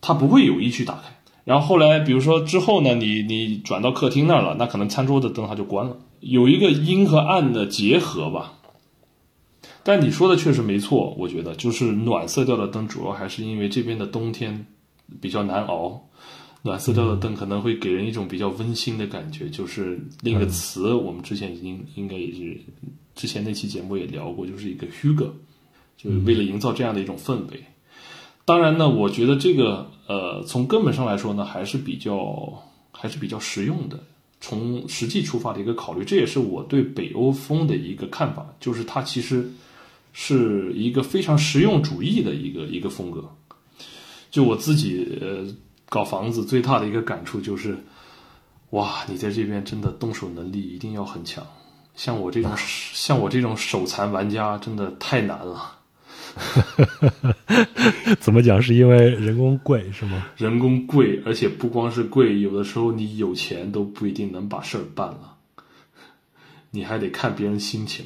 [0.00, 1.14] 它不会有意去打开。
[1.44, 8.54] 然后后来，比如说之后呢，你你转到客厅那儿了，那可能餐桌的灯它就关了，有一个阴和暗的结合吧。
[9.82, 14.64] 但你说的确实没错，我觉得就是暖色调的灯，主要还是因为这边的冬天
[15.20, 16.08] 比较难熬，
[16.62, 19.50] 暖色调的灯可能会给人一种比较温馨的感觉。
[19.50, 22.58] 就是另一个词，我们之前已经应该也是
[23.14, 25.30] 之前那期节目也聊过，就是一个 Hugo，
[25.96, 27.64] 就是为了营造这样的一种氛围。
[28.44, 32.62] 当然呢，我觉得这个呃，从根本上来说呢，还是比较
[32.92, 33.98] 还是比较实用的。
[34.40, 39.50] 从实际出发的一个考虑，这也是我对北欧风的一个看法，就是它其实
[40.12, 43.24] 是一个非常实用主义的一个一个风格。
[44.30, 45.46] 就我自己呃
[45.88, 47.78] 搞房子最大的一个感触就是，
[48.70, 51.46] 哇，你在这边真的动手能力一定要很强。
[51.94, 52.52] 像我这种
[52.92, 55.72] 像我这种手残玩家，真的太难了。
[58.18, 58.60] 怎么讲？
[58.60, 60.26] 是因为人工贵是吗？
[60.36, 65.36] 人工贵，而且不光是贵，有的时候你有钱都不一定能把事儿办了，
[66.72, 68.04] 你还得看别人心情。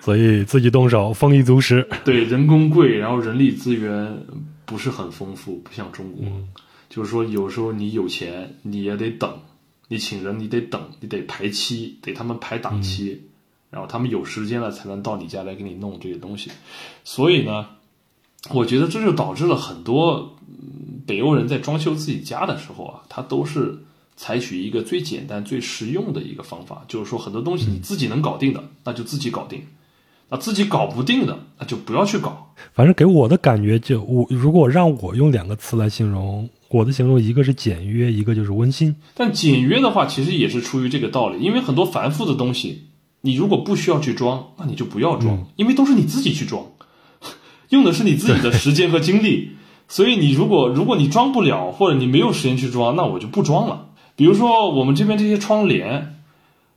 [0.00, 1.88] 所以自己动手，丰衣足食。
[2.04, 4.16] 对，人工贵，然后人力资源
[4.64, 6.24] 不是很丰富，不像中国。
[6.88, 9.40] 就是说，有时候你有钱，你也得等，
[9.92, 13.20] 你请人你得等，你得排期，得他们排档期，
[13.68, 16.50] 然后他们有时间了才能到你家来给你弄这些东西。
[17.04, 17.66] 所以呢，
[18.48, 23.78] 我觉得这就导致了很多嗯北欧人在装修自己家的时候啊，他都是
[24.16, 29.60] 采取一个最简单、最实用的一个方法，就是说很多东西你自己能搞定的，那就自己搞定；
[30.32, 32.54] 那自己搞不定的，那就不要去搞。
[32.72, 38.96] 反正给我的感觉就，我如果让我用两个词来形容，我的形容一个是简约，一个就是温馨。
[39.14, 42.84] 但简约的话，其实也是出于这个道理，因为很多繁复的东西，
[43.20, 46.64] 你如果不需要去装，那你就不要装，因为都是你自己去装，
[47.68, 49.50] 用的是你自己的时间和精力。
[49.86, 53.88] 所以你如果如果你装不了，或者你没有时间去装，那我就不装了。
[54.16, 56.16] 比如说我们这边这些窗帘，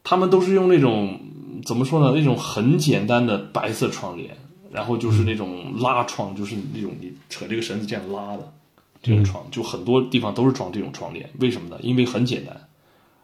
[0.03, 1.21] 他们都是用那种
[1.65, 2.13] 怎么说呢？
[2.15, 4.37] 那种很简单的白色窗帘，
[4.71, 8.53] 然后就是那种拉窗，就是那种你扯这个绳子这样拉的
[9.01, 11.27] 这种窗，就很多地方都是装这种窗帘。
[11.39, 11.77] 为什么呢？
[11.81, 12.55] 因为很简单，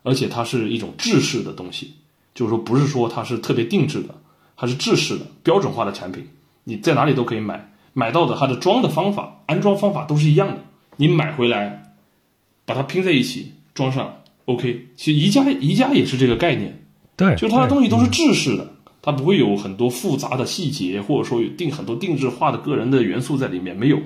[0.02, 1.94] 而且它是一种制式的东西，
[2.34, 4.16] 就是说不是说它是特别定制的，
[4.58, 6.28] 它是制式的标准化的产品，
[6.64, 10.58] 你在哪里都可以买，买到的它的装的方法、安装方法都是一样的，
[10.98, 11.94] 你买回来
[12.66, 14.88] 把它拼在一起装上，OK。
[14.96, 16.81] 其实宜家宜家也是这个概念，
[17.22, 18.68] 对，就它的东西都是制式的，
[19.02, 24.00] 它不会有很多复杂的细节，或者说有定很多定制化的个人的元素在里面，没有。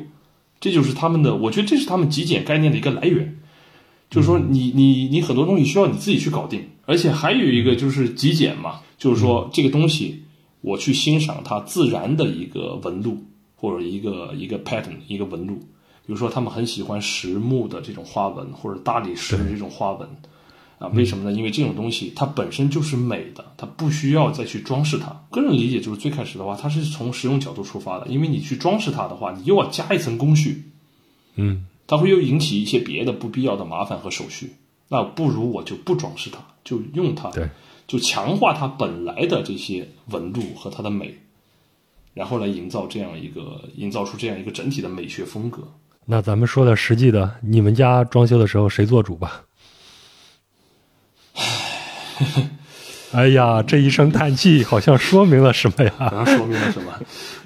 [0.59, 3.39] 这就是他们的，我觉得这是他们极简概念的一个来源。
[4.09, 10.23] 就是说你，你你很多东西需要你自己去搞定，而且还有一个就是极简嘛，就是说这个东西
[10.61, 13.17] 我去欣赏它自然的一个纹路
[13.55, 20.07] 或者一个一个 pattern 一个纹路，比如说他们很喜欢实木的这种花纹或者大理石的这种花纹。
[20.77, 21.31] 啊，为什么呢？
[21.31, 25.07] 因为这种东西它本身就是美的，它不需要再去装饰它。
[25.31, 30.63] 个人理解就是最开始的话，它是从实用角度出发的，因为你去装饰它的话，你又要加一层工序，
[31.35, 34.53] 嗯，它会又引起一些别的不必要的麻烦和手续。
[34.89, 37.49] 那不如我就不装饰它，就用它，对，
[37.87, 41.15] 就强化它本来的这些纹路和它的美，
[42.13, 45.63] 然后来营造这样一个营造出这样一个整体的美学风格。
[46.05, 49.43] 那咱们说点实际的，你们家装修的时候谁做主吧？
[53.13, 55.91] 哎呀，这一声叹气好像说明了什么呀？
[55.97, 56.91] 好像说明了什么？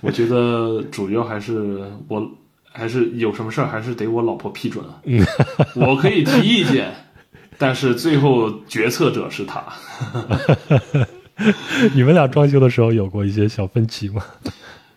[0.01, 2.27] 我觉得主要还是我，
[2.71, 5.01] 还是有什么事儿还是得我老婆批准啊。
[5.75, 6.91] 我可以提意见，
[7.57, 9.63] 但是最后决策者是她。
[11.93, 14.23] 你们俩装修的时候有过一些小分歧吗？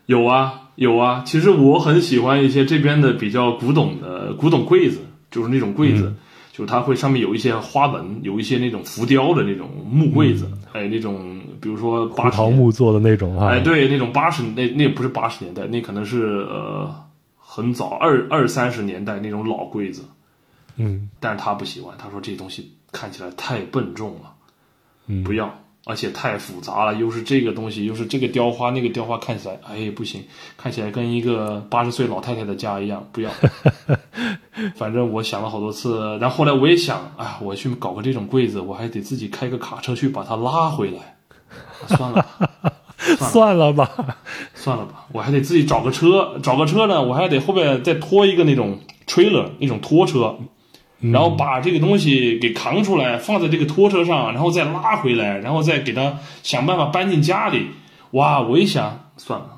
[0.06, 1.22] 有啊，有啊。
[1.26, 4.98] 其实我很喜欢一些这边的比较古董的古董柜子，
[5.30, 6.14] 就是那种柜子，
[6.52, 16.94] 就是它会上面有一些花纹，有一些那种浮雕的那种木柜子，哎，那种比如说胡八桃木做的那种啊，哎，对，那种八十那那不是八十年代，那可能是呃
[17.38, 20.04] 很早二二三十年代那种老柜子，
[20.76, 21.08] 嗯。
[21.18, 24.34] 但是他不喜欢，他说这东西看起来太笨重了，
[25.06, 30.24] 嗯，不要，而且太复杂了，又是这个东西，又是这个雕花，那个雕花看起来，哎不行，
[30.56, 33.30] 看起来跟一个八十岁老太太的家一样，不要。
[34.76, 41.16] 反正我想了好多次，然后后来我也想，啊，我去搞个这种柜子，我还得自己开个卡车去把它拉回来，
[41.88, 42.72] 算了吧。
[43.18, 44.16] 算了吧，
[44.54, 48.78] 算了吧，我还得自己找个车，找个车呢，我还得后边再拖一个那种
[49.08, 50.38] trailer 那种拖车，
[51.02, 57.66] 然后把这个东西给扛出来，放在这个拖车上，然后再拉回来，然后再给它想办法搬进家里。
[58.12, 59.48] 哇，我一想，算了，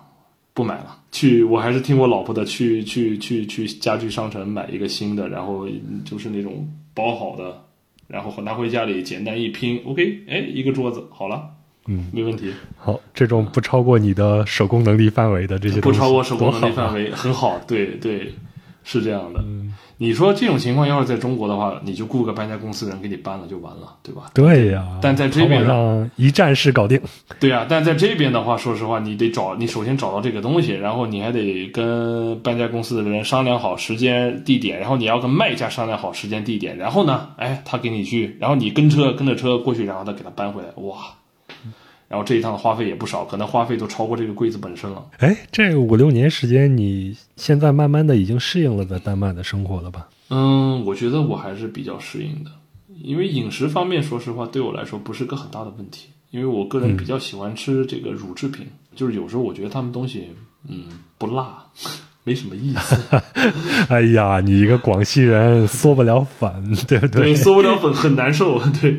[0.52, 5.66] 不买了，去，我还是听我老婆的，去去去去家具商城买一个新的，然后
[6.04, 7.64] 就是那种包好的，
[8.06, 11.42] 然后拿回家里简单一拼，OK，哎，一个桌子好了，
[11.88, 12.52] 嗯，没问题。
[12.76, 17.58] 好，这种不超过你的手工能力范围的这些不东西，超过手工能力范围，很好。
[17.66, 18.32] 对对，
[18.84, 19.42] 是这样的。
[19.96, 24.30] 你说这种情况要是在中国的话，你就雇个搬家公司人给你搬了就完了，对吧？
[24.34, 27.00] 对呀，但在这边上一站式搞定，
[27.38, 40.96] 对啊，但在这边的话，说实话，你得找你首先找到这个东西，然后你还得跟搬家公司的人商量好时间地点，然后你要跟卖家商量好时间地点，然后呢，哎，他给你去，然后你跟车跟着车过去，然后他给他搬回来，哇！
[42.08, 45.04] 然后这一趟的花费也不少，可能花费都超过这个柜子本身了。
[45.18, 50.08] 哎，这五六年时间，你现在慢慢的已经适应了在丹麦的生活了吧？
[50.30, 52.50] 嗯，我觉得我还是比较适应的，
[53.02, 60.28] 因为饮食方面，说实话对我来说不是个很大的问题，因为我个人比较喜欢吃这个乳制品，就是有时候我觉得他们东西，
[60.68, 60.84] 嗯，
[61.18, 61.64] 不辣，
[62.24, 62.96] 没什么意思。
[63.88, 66.50] 哎呀，你一个广西人缩不了粉，
[66.88, 68.98] 对不对，对缩不了粉很难受， 对，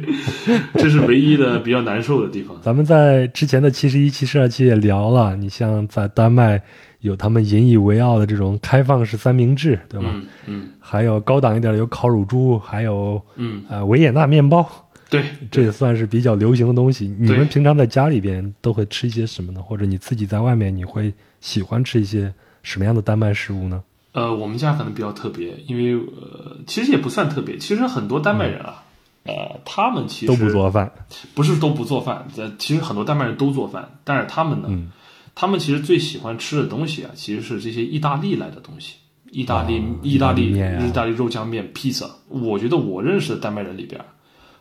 [0.76, 2.56] 这是唯一的比较难受的地方。
[2.62, 6.62] 咱们在之前的七十一、七十二期也聊了，你像在丹麦
[7.00, 10.08] 有他们引以为傲的这种开放式三明治，对吧？
[10.14, 14.70] 嗯嗯还有高档一点的有烤乳猪，还有嗯，呃维也纳面包，
[15.10, 17.08] 对，这也算是比较流行的东西。
[17.20, 19.60] 你们平常在家里边都会吃一些什么呢？
[19.60, 21.12] 或者你自己在外面你会
[21.42, 22.32] 喜欢吃一些
[22.66, 23.84] 什么样的丹麦食物呢？
[24.12, 28.84] 呃，我们家可能比较特别，因为呃，其实也不算特别，其实很多丹麦人啊，
[29.24, 30.92] 呃，他们其实都不做饭，
[31.34, 34.92] 不是都不做饭，呃，其实很多丹麦人都做饭，但是他们呢，嗯。
[35.38, 38.96] 他们其实最喜欢吃的东西啊，其实是这些意大利来的东西，
[39.32, 40.86] 意大利、哦意大利、意大利面啊。
[40.86, 42.10] 意大利肉酱面、披萨。
[42.30, 44.00] 我觉得我认识的丹麦人里边，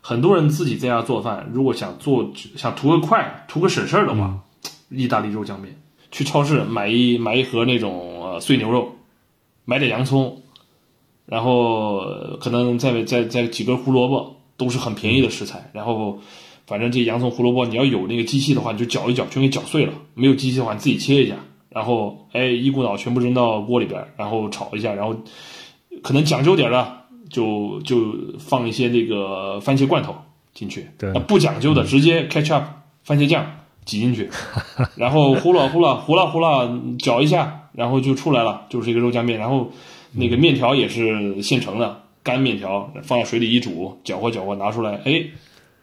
[0.01, 4.41] 很多人自己在家做饭，如果想做想图个快、图个省事儿的话，嗯。
[4.91, 5.75] 意大利肉酱面，
[6.15, 8.89] 去超市买一买一盒那种呃碎牛肉，
[9.65, 10.41] 买点洋葱，
[11.27, 15.69] 然后呃可能再再再几根胡萝卜，都是很便宜的食材。
[15.73, 16.21] 然后
[16.69, 21.35] 反正这洋葱、胡萝卜，你要有那个机器的话，你就搅一搅，全给搅碎了；没有机器的话，你自己切一下，
[21.69, 25.17] 然后哎一股脑全部扔到锅里边，然后炒一下，然后
[26.01, 26.97] 可能讲究点的
[27.29, 30.15] 就就放一些那个番茄罐头
[30.53, 32.63] 进去，对那不讲究的直接 ketchup
[33.03, 33.45] 番茄酱
[33.85, 34.29] 挤进去，
[34.97, 36.69] 然后呼啦呼啦呼啦呼啦
[36.99, 39.39] 搅一下，然后就出来了，就是一个肉酱面。
[39.39, 39.71] 然后
[40.13, 45.23] 那个面条也是现成的干面条，放到水里一煮，搅和搅和拿出来，哎，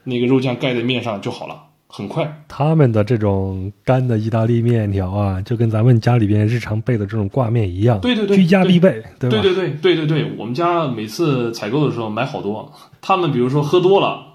[0.04, 2.44] 那个肉酱盖在面上就好了，很快。
[2.48, 8.90] 他们的这种干的意大利面条啊，就跟咱们家里边日常备的这种挂面一样，对对对居家必备，
[9.20, 9.42] 对吧？
[9.42, 12.72] 对对对对对对，我们家每次采购的时候买好多。
[13.02, 14.26] 他们比如说喝多了，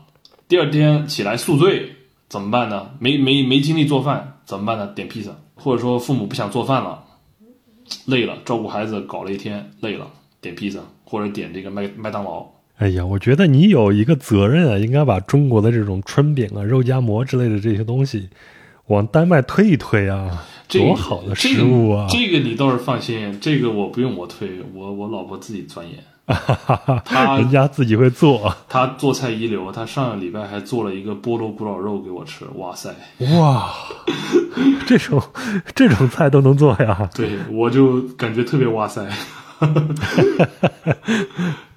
[0.46, 1.95] 第二天起来宿醉
[2.28, 2.90] 怎么办呢？
[2.98, 4.86] 没没没精力做饭怎么办呢？
[4.94, 7.04] 点披萨，或者说父母不想做饭了，
[8.06, 10.06] 累了照顾孩子搞了一天累了，
[10.40, 12.46] 点披萨或者点这个麦麦当劳。
[12.78, 18.28] 哎呀，我觉得你有一个责任啊，应该把中国的这种春饼啊、肉夹馍之类的这些东西
[18.88, 22.06] 往丹麦推一推啊，这多好的食物啊！
[22.10, 25.96] 这个、这个你倒是放心，这个我不用我推，我我老婆自己钻研。
[27.04, 29.70] 他人家自己会做，他做菜一流。
[29.70, 32.94] 他上个礼拜还做了一个菠萝古老肉给我吃，哇塞！
[33.38, 33.72] 哇，
[34.86, 35.22] 这种
[35.74, 37.08] 这种菜都能做呀？
[37.14, 39.08] 对，我就感觉特别哇塞，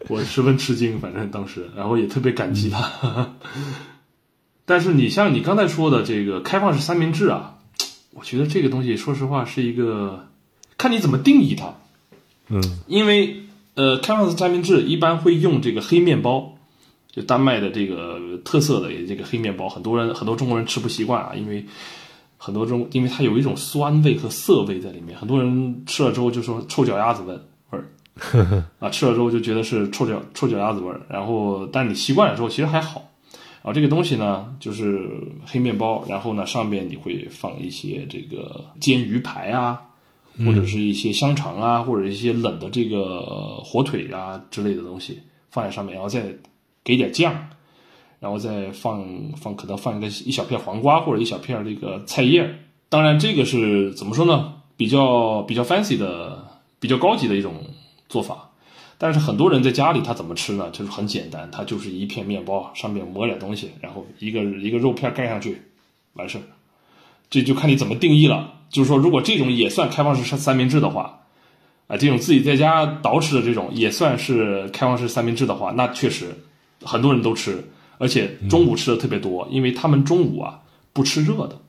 [0.09, 3.29] 我十分吃惊，反正当时，然后也特别感激他。
[4.65, 7.57] 但是你像你刚才说的这个开放式三明治啊，
[8.13, 10.25] 我觉得这个东西说实话是一个
[10.77, 11.75] 看你怎么定义它。
[12.47, 13.43] 嗯，因为
[13.79, 16.53] 呃，开放式三明治一般会用这个黑面包，
[17.09, 21.65] 就丹麦的这个特色的这个黑面包，很多人很多中国人吃不习惯啊，因为
[22.35, 27.33] 很多中因为它有一种酸味和涩味在里面，很多人吃了之后就说臭脚丫子味
[27.69, 33.05] 味儿 啊，吃了之后就觉得是臭脚臭脚丫子味儿，然后但你习惯了之后其实还好。
[33.61, 35.09] 然后这个东西呢，就是
[35.45, 39.79] 黑面包，然后呢上面你会放一些这个煎鱼排啊，
[40.45, 43.21] 或者是一些香肠啊，或者一些冷的这个
[43.63, 45.19] 火腿啊之类的东西
[45.51, 46.33] 放在上面，然后再
[46.83, 47.33] 给点酱，
[48.19, 52.55] 然后再放放可能放一个一小片黄瓜或者一小片这个菜叶。
[52.89, 54.53] 当然这个是怎么说呢？
[54.75, 56.47] 比较比较 fancy 的、
[56.79, 57.53] 比较高级的一种
[58.07, 58.49] 做法。
[58.97, 60.69] 但是很多人在家里他怎么吃呢？
[60.71, 65.61] 就是很简单，他就是一片面包上面抹点东西，然后一个一个肉片盖上去，
[66.13, 66.41] 完事儿。
[67.29, 68.58] 这就看你怎么定义了。
[68.69, 71.19] 就是说，如果这种也算开放式三三明治的话，
[71.87, 76.27] 啊，这种自己在家捯饬的这种也算是开放式三明治的话，那确实
[76.83, 77.63] 很多人都吃，
[77.97, 80.61] 而且中午吃的特别多，因为他们中午啊
[80.93, 81.59] 不吃热的，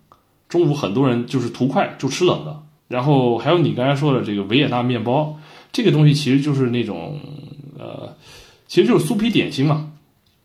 [0.48, 2.62] 中午很多人就是图快就吃冷的。
[2.88, 5.38] 然后还有你刚才说的这个维也纳面包。
[5.72, 7.20] 这个东西其实就是那种，
[7.78, 8.16] 呃，
[8.66, 9.92] 其实就是酥皮点心嘛。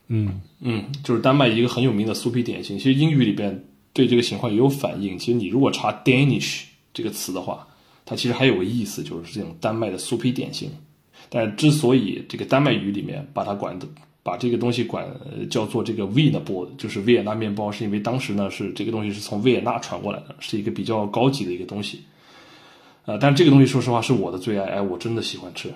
[0.07, 2.77] 嗯嗯，就是丹麦一个很有名的酥皮点心。
[2.77, 3.65] 其实英语里边
[3.95, 5.17] 对这个情况也有反应。
[5.17, 7.65] 其实你如果查 Danish 这个词的话，
[8.05, 10.69] 它其实还有个意思，就是这种丹麦的酥皮点心。
[11.29, 13.87] 但之所以这个丹麦语里面把它管的
[14.21, 15.07] 把这个东西管
[15.49, 22.01] 叫做这个 Wiener Brot，就是维也纳面包，是因为当时呢是这个东西是从维也纳传过来的，是一个比较高级的一个东西。
[23.05, 25.73] 啊，但这个东西说实话是我的最爱，哎，我真的喜欢吃，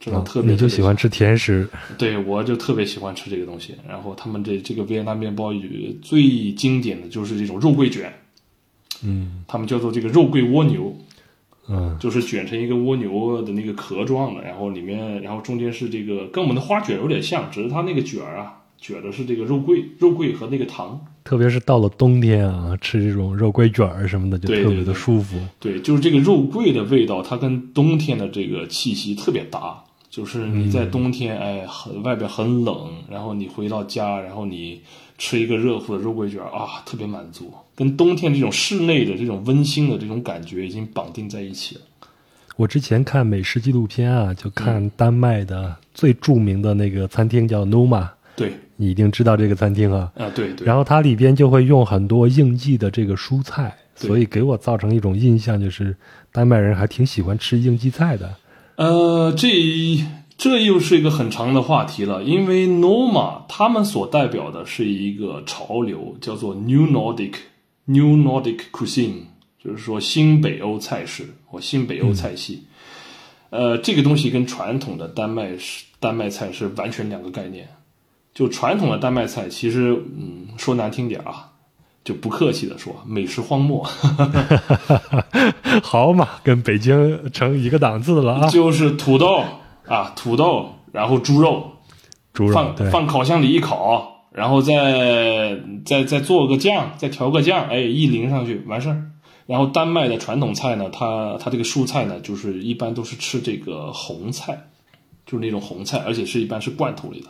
[0.00, 0.52] 真的特别。
[0.52, 1.68] 你就喜欢吃甜食？
[1.96, 3.74] 对，我就特别喜欢吃这个东西。
[3.88, 5.52] 然后他们这这个维也纳面包
[6.02, 8.12] 最经典的就是这种肉桂卷，
[9.02, 10.96] 嗯，他们叫做这个肉桂蜗牛，
[11.68, 21.04] 嗯，就是卷成一个蜗牛的那个壳状的，然后里面，然后中间是这个跟我们的花卷有点像，只是它那个卷儿啊，卷的是这个肉桂，肉桂和那个糖。
[21.24, 25.38] 特别是到了冬天啊，吃这种肉桂卷儿什么的，就特别的舒服。
[25.60, 29.84] 对，就是这个肉桂的味道，它跟冬天的这个气息特别搭。
[30.18, 34.80] 就是你在冬天，哎，很外边很冷，然后你回到家，然后你
[35.16, 37.54] 吃一个热乎的肉桂卷啊，特别满足。
[37.76, 41.82] 跟冬天这种室内的这种温馨的这种感觉已经绑定在一起了。
[42.56, 48.08] 我之前看美食纪录片啊，就看丹麦的最著名的那个餐厅叫 Noma。
[48.34, 48.54] 对。
[48.74, 55.96] 你一定知道这个餐厅啊，啊对对，然后它里边就会用很多应季的这个蔬菜，所以给我造成一种印象，就是
[56.32, 58.34] 丹麦人还挺喜欢吃应季菜的。
[58.78, 59.48] 呃，这
[60.36, 67.34] 这又是一个很长的话题了，因为 Noma 他们所代表的是一个潮流，叫做 New Nordic
[67.86, 69.22] New Nordic Cuisine，
[69.60, 72.62] 就是说新北欧菜式或新北欧菜系。
[73.50, 77.68] 呃，这个东西跟传统的丹麦是丹麦菜是完全两个概念。
[78.32, 81.47] 就传统的丹麦菜，其实，嗯，说难听点啊，
[82.08, 83.86] 就不客气的说，美食荒漠。
[85.84, 88.48] 好嘛，跟北京成一个档次了啊！
[88.48, 89.44] 就是土豆
[89.86, 91.70] 啊，土豆，然后猪肉，
[92.32, 99.04] 猪肉放放烤箱里一烤，然后再再再做个酱，再调个酱，哎，一淋上去完事儿。
[99.44, 104.70] 然后丹麦的传统菜呢，它它这个蔬菜呢，就是一般都是吃这个红菜。
[105.26, 107.26] 就是那种红菜，而且是一般是罐头里的，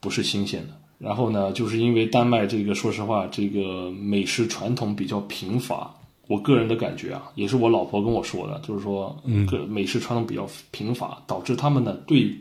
[0.00, 0.79] 不是新鲜的。
[1.00, 5.90] 然后呢，就是因为丹麦这个，说实话，这个美食传统比较贫乏。
[6.26, 12.32] 我个人的感觉啊，也是我老婆跟我说的，就是说，嗯，美食传统比较贫乏，导致他们呢对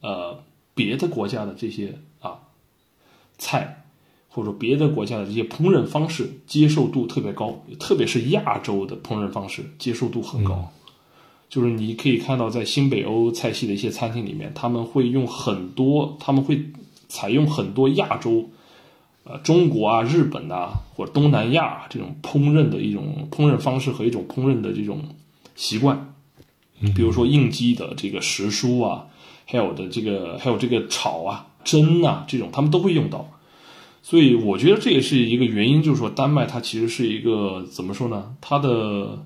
[0.00, 0.36] 呃
[0.74, 2.40] 别的国家的这些啊
[3.38, 3.84] 菜，
[4.28, 10.68] 或者说别的国家的这些烹饪方式接受度特别高，特别是亚洲的烹饪方式接受度很高。
[11.48, 16.62] 就是你可以看到，在新北欧菜系的一些餐厅里面，他们会用很多，他们会
[17.08, 18.50] 采用很多亚洲，
[19.24, 25.02] 呃，中国啊、日本啊或者东南亚这种烹饪的一种烹饪方式和一种烹饪的这种
[25.56, 26.14] 习惯，
[26.94, 29.06] 比如说应激的这个食蔬啊，
[29.46, 33.28] 还有的这个还有这个炒啊、蒸啊这种，他们都会用到。
[34.02, 38.34] 所以我觉得这也是一个原因，就是说丹麦它其实是一个怎么说呢？
[38.40, 39.24] 它的。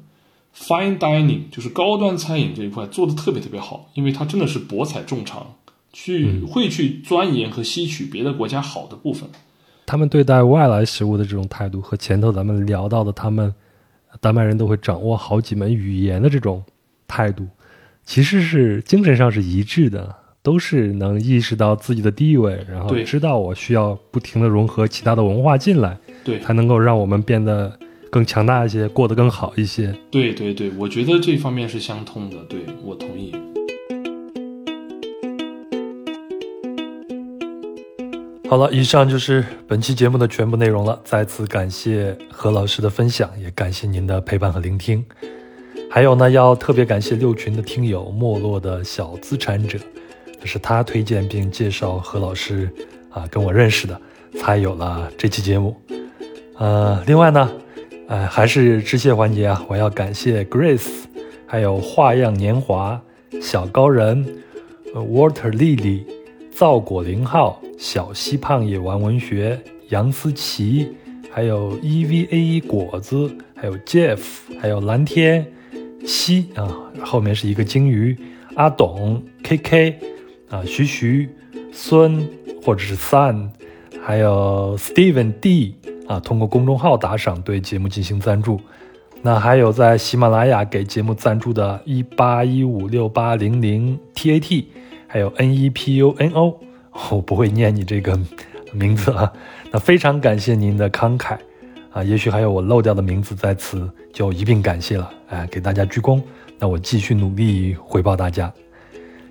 [0.55, 5.55] Fine dining 就是高端餐饮这一块做的特别特别好，因为它真的是博采众长，
[5.93, 9.29] 去会去钻研和吸取别的国家好的部分。
[9.87, 13.55] 他们对待外来食物的这种态度，和前头咱们聊到的他们
[14.21, 16.63] 丹麦人都会掌握好几门语言的这种
[17.07, 17.47] 态度，
[18.05, 27.79] 其实是精神上是一致的，都是能意识到自己的地位，然后知道我需要不停的融合其他的文化进来，对，才能够让我们变得。
[28.13, 29.91] 更强大一些，过得更好一些。
[30.11, 32.37] 对对对，我觉得这方面是相通的。
[32.45, 33.35] 对我同意。
[38.53, 41.01] 好了，以上就是本期节目的全部内容了。
[41.05, 45.03] 再次感谢何老师的分享，也感谢您的陪伴和聆听。
[45.91, 49.79] 还有呢，要特别感谢六群的听友没落的小资产者，
[50.45, 52.71] 是他推荐并介绍何老师
[53.09, 53.99] 啊跟我认识的，
[54.39, 55.75] 才有了这期节目。
[56.59, 57.51] 呃，另外呢。
[58.07, 59.65] 呃，还是致谢环节啊！
[59.67, 60.91] 我要感谢 Grace，
[61.47, 63.01] 还有花样年华、
[63.41, 64.43] 小高人、
[64.95, 66.03] 呃 Water Lily、
[66.63, 70.87] 造果零号、小西胖也玩文学、杨思琪，
[71.29, 74.21] 还有 EVA 果子，还有 Jeff，
[74.61, 75.45] 还有蓝天
[76.07, 78.17] 七啊，后面是一个鲸鱼，
[78.55, 79.95] 阿董 KK
[80.51, 81.29] 啊，徐徐
[81.73, 82.25] 孙
[82.65, 83.49] 或者是 Sun，
[84.01, 85.75] 还有 Steven D。
[86.07, 88.61] 啊，通过公众号打赏对节目进行赞助，
[89.21, 94.65] 那还有在喜马拉雅给节目赞助的一八一五六八零零 tat，
[95.13, 96.59] 还有 n e p u n o，
[97.11, 98.19] 我不会念你这个
[98.73, 99.31] 名字啊，
[99.71, 101.37] 那非常感谢您的慷慨
[101.93, 106.23] 啊，也许还有我漏掉的名字，在此就一并感谢了，哎，给大家鞠躬，
[106.59, 108.51] 那我继续努力回报大家，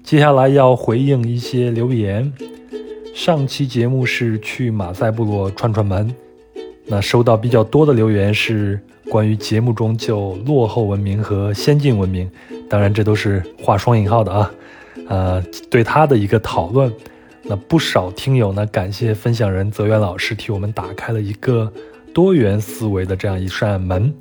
[0.03, 2.32] 接下来要回应一些留言，
[3.15, 6.13] 上期节目是去马赛部落串串门。
[6.86, 8.79] 那收到比较多的留言是
[9.09, 12.29] 关于节目中就落后文明和先进文明，
[12.69, 14.51] 当然这都是画双引号的啊，
[15.12, 16.89] 呃，对他的一个讨论。
[17.43, 21.70] 那不少听友呢，感谢分享人泽源老师替我们打开了一个
[22.14, 24.14] 多元思维的这样一扇门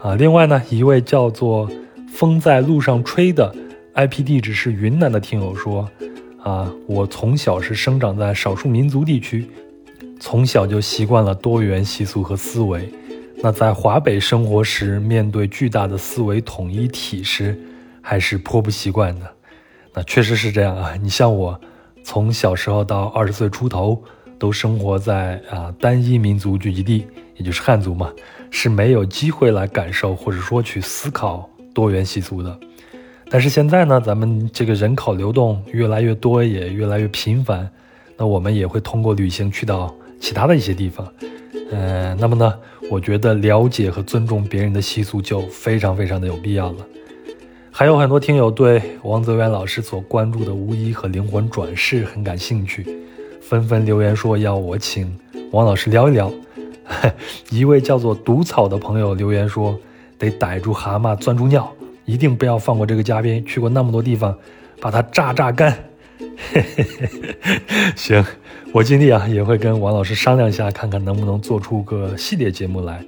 [0.00, 0.16] 啊。
[0.16, 1.70] 另外呢，一位叫做
[2.12, 3.54] 风在路上吹的
[3.94, 5.88] IP 地址是云南的听友说
[6.42, 9.46] 啊，我从小是生长在少数民族地区。
[10.18, 12.92] 从小就习惯了多元习俗和思维，
[13.36, 17.56] 那在华北生活时，面对巨大的思维统一体时，
[18.00, 19.33] 还是颇不习惯的。
[19.94, 20.94] 那确实是这样啊！
[21.00, 21.58] 你像我，
[22.02, 24.02] 从小时候到二十岁出头，
[24.38, 28.12] 都生活在啊单一民族聚集地，也就是汉族嘛，
[28.50, 32.58] 是没有机会来感受或者说去思考多元习俗的。
[33.30, 37.70] 但是现在呢，咱们这个人口流动越来越多，也越来越频繁，
[38.16, 39.94] 那我们也会通过旅行去到。
[40.20, 41.06] 其他的一些地方，
[41.70, 42.54] 呃，那么呢，
[42.90, 46.76] 我觉得了解和尊重别人的习俗就非常非常的有必要了。
[47.76, 52.86] 还有很多听友对王泽源老师所关注的巫医和灵魂转世很感兴趣，
[53.40, 55.12] 纷纷留言说要我请
[55.50, 56.32] 王老师聊一聊。
[57.50, 59.76] 一位叫做毒草的朋友留言说，
[60.16, 61.68] 得逮住蛤蟆钻住尿，
[62.04, 64.38] 一定不要放过这个嘉宾，去过那么多地方，
[64.80, 65.76] 把它榨榨干。
[67.96, 68.24] 行。
[68.70, 73.04] 我尽力啊，也会跟王老师商量一下，看看能不能做出个系列节目来。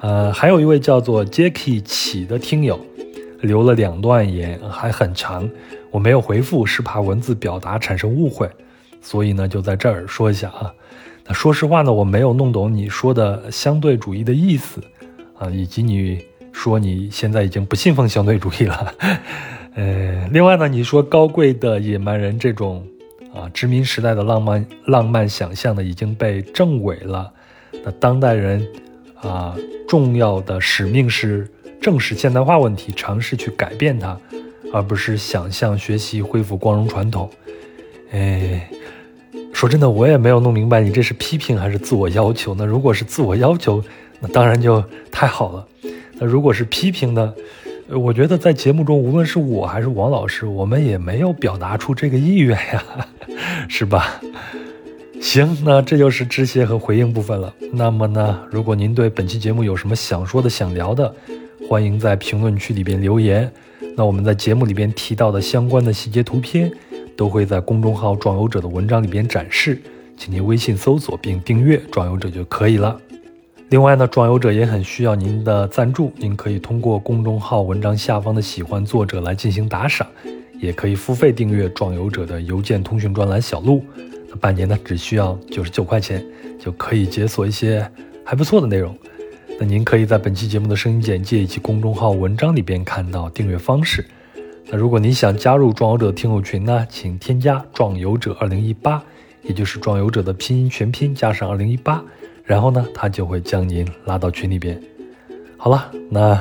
[0.00, 2.80] 呃，还有一位叫做 Jacky 起的听友
[3.40, 5.48] 留了两段言，还很长，
[5.90, 8.50] 我没有回复，是怕文字表达产生误会，
[9.00, 10.72] 所以呢，就在这儿说一下啊。
[11.26, 14.80] 那说实话呢，我没有弄懂你说的相对主义的意思
[15.38, 18.94] 啊，以及你说你现在已经不信奉相对主义了。
[19.74, 22.86] 呃，另外呢，你说高贵的野蛮人这种。
[23.34, 27.30] 啊，殖民时代的浪漫浪漫想象呢已经被证伪了。
[27.84, 28.66] 那当代人
[29.20, 29.54] 啊，
[29.86, 31.46] 重要的使命是
[31.80, 34.18] 正视现代化问题，尝试去改变它，
[34.72, 37.30] 而不是想象学习恢复光荣传统。
[38.10, 38.68] 哎，
[39.52, 42.54] 说真的，我也没有弄明白你这是批评还是自我要求。
[42.54, 43.82] 那如果是自我要求，
[44.20, 45.66] 那当然就太好了。
[46.18, 47.34] 那如果是批评呢？
[47.88, 52.84] 我觉得在节目中，无论是我还是王老师，我们也没有表达出这个意愿呀，
[53.68, 54.20] 是吧？
[55.20, 57.54] 行，那这就是致谢和回应部分了。
[57.72, 61.14] 那么呢，如果您对本期节目有什么想说的、想聊的，
[61.68, 63.50] 欢迎在评论区里边留言。
[63.96, 66.70] 那我们在节目里边提到的相关的细节图片，
[67.16, 69.80] 都会在公众号“壮游者”的文章里边展示，
[70.16, 73.00] 请您微信搜索并订阅“壮游者”就可以了。
[73.70, 80.06] 另外呢，壮游者也很需要您的赞助，您可以通过公众号文章下方的喜欢作者来进行打赏，
[80.60, 83.82] 也可以付费订阅壮游者的邮件通讯专栏小路，
[84.28, 86.24] 那半年呢只需要九十九块钱
[86.60, 87.84] 就可以解锁一些
[88.22, 88.96] 还不错的内容。
[89.58, 94.04] 那您可以在本期节目的声音简介以及公众号文章里边看到订阅方式。
[94.66, 99.02] 那如果您想加入壮游者听友群呢，请添加壮游者二零一八，
[99.42, 102.04] 也就是壮游者的拼音全拼加上二零一八。
[102.44, 104.78] 然后呢，他就会将您拉到群里边。
[105.56, 106.40] 好了，那，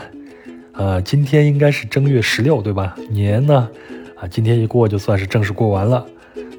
[0.73, 2.95] 呃，今天应该是正月十六，对吧？
[3.09, 3.69] 年呢，
[4.17, 6.05] 啊，今天一过就算是正式过完了。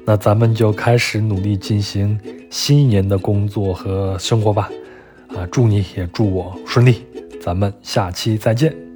[0.05, 2.19] 那咱们就开始努力进行
[2.49, 4.71] 新一年的工作和生活吧。
[5.35, 7.05] 啊，祝你也祝我顺利。
[7.41, 8.86] 咱们下期再见。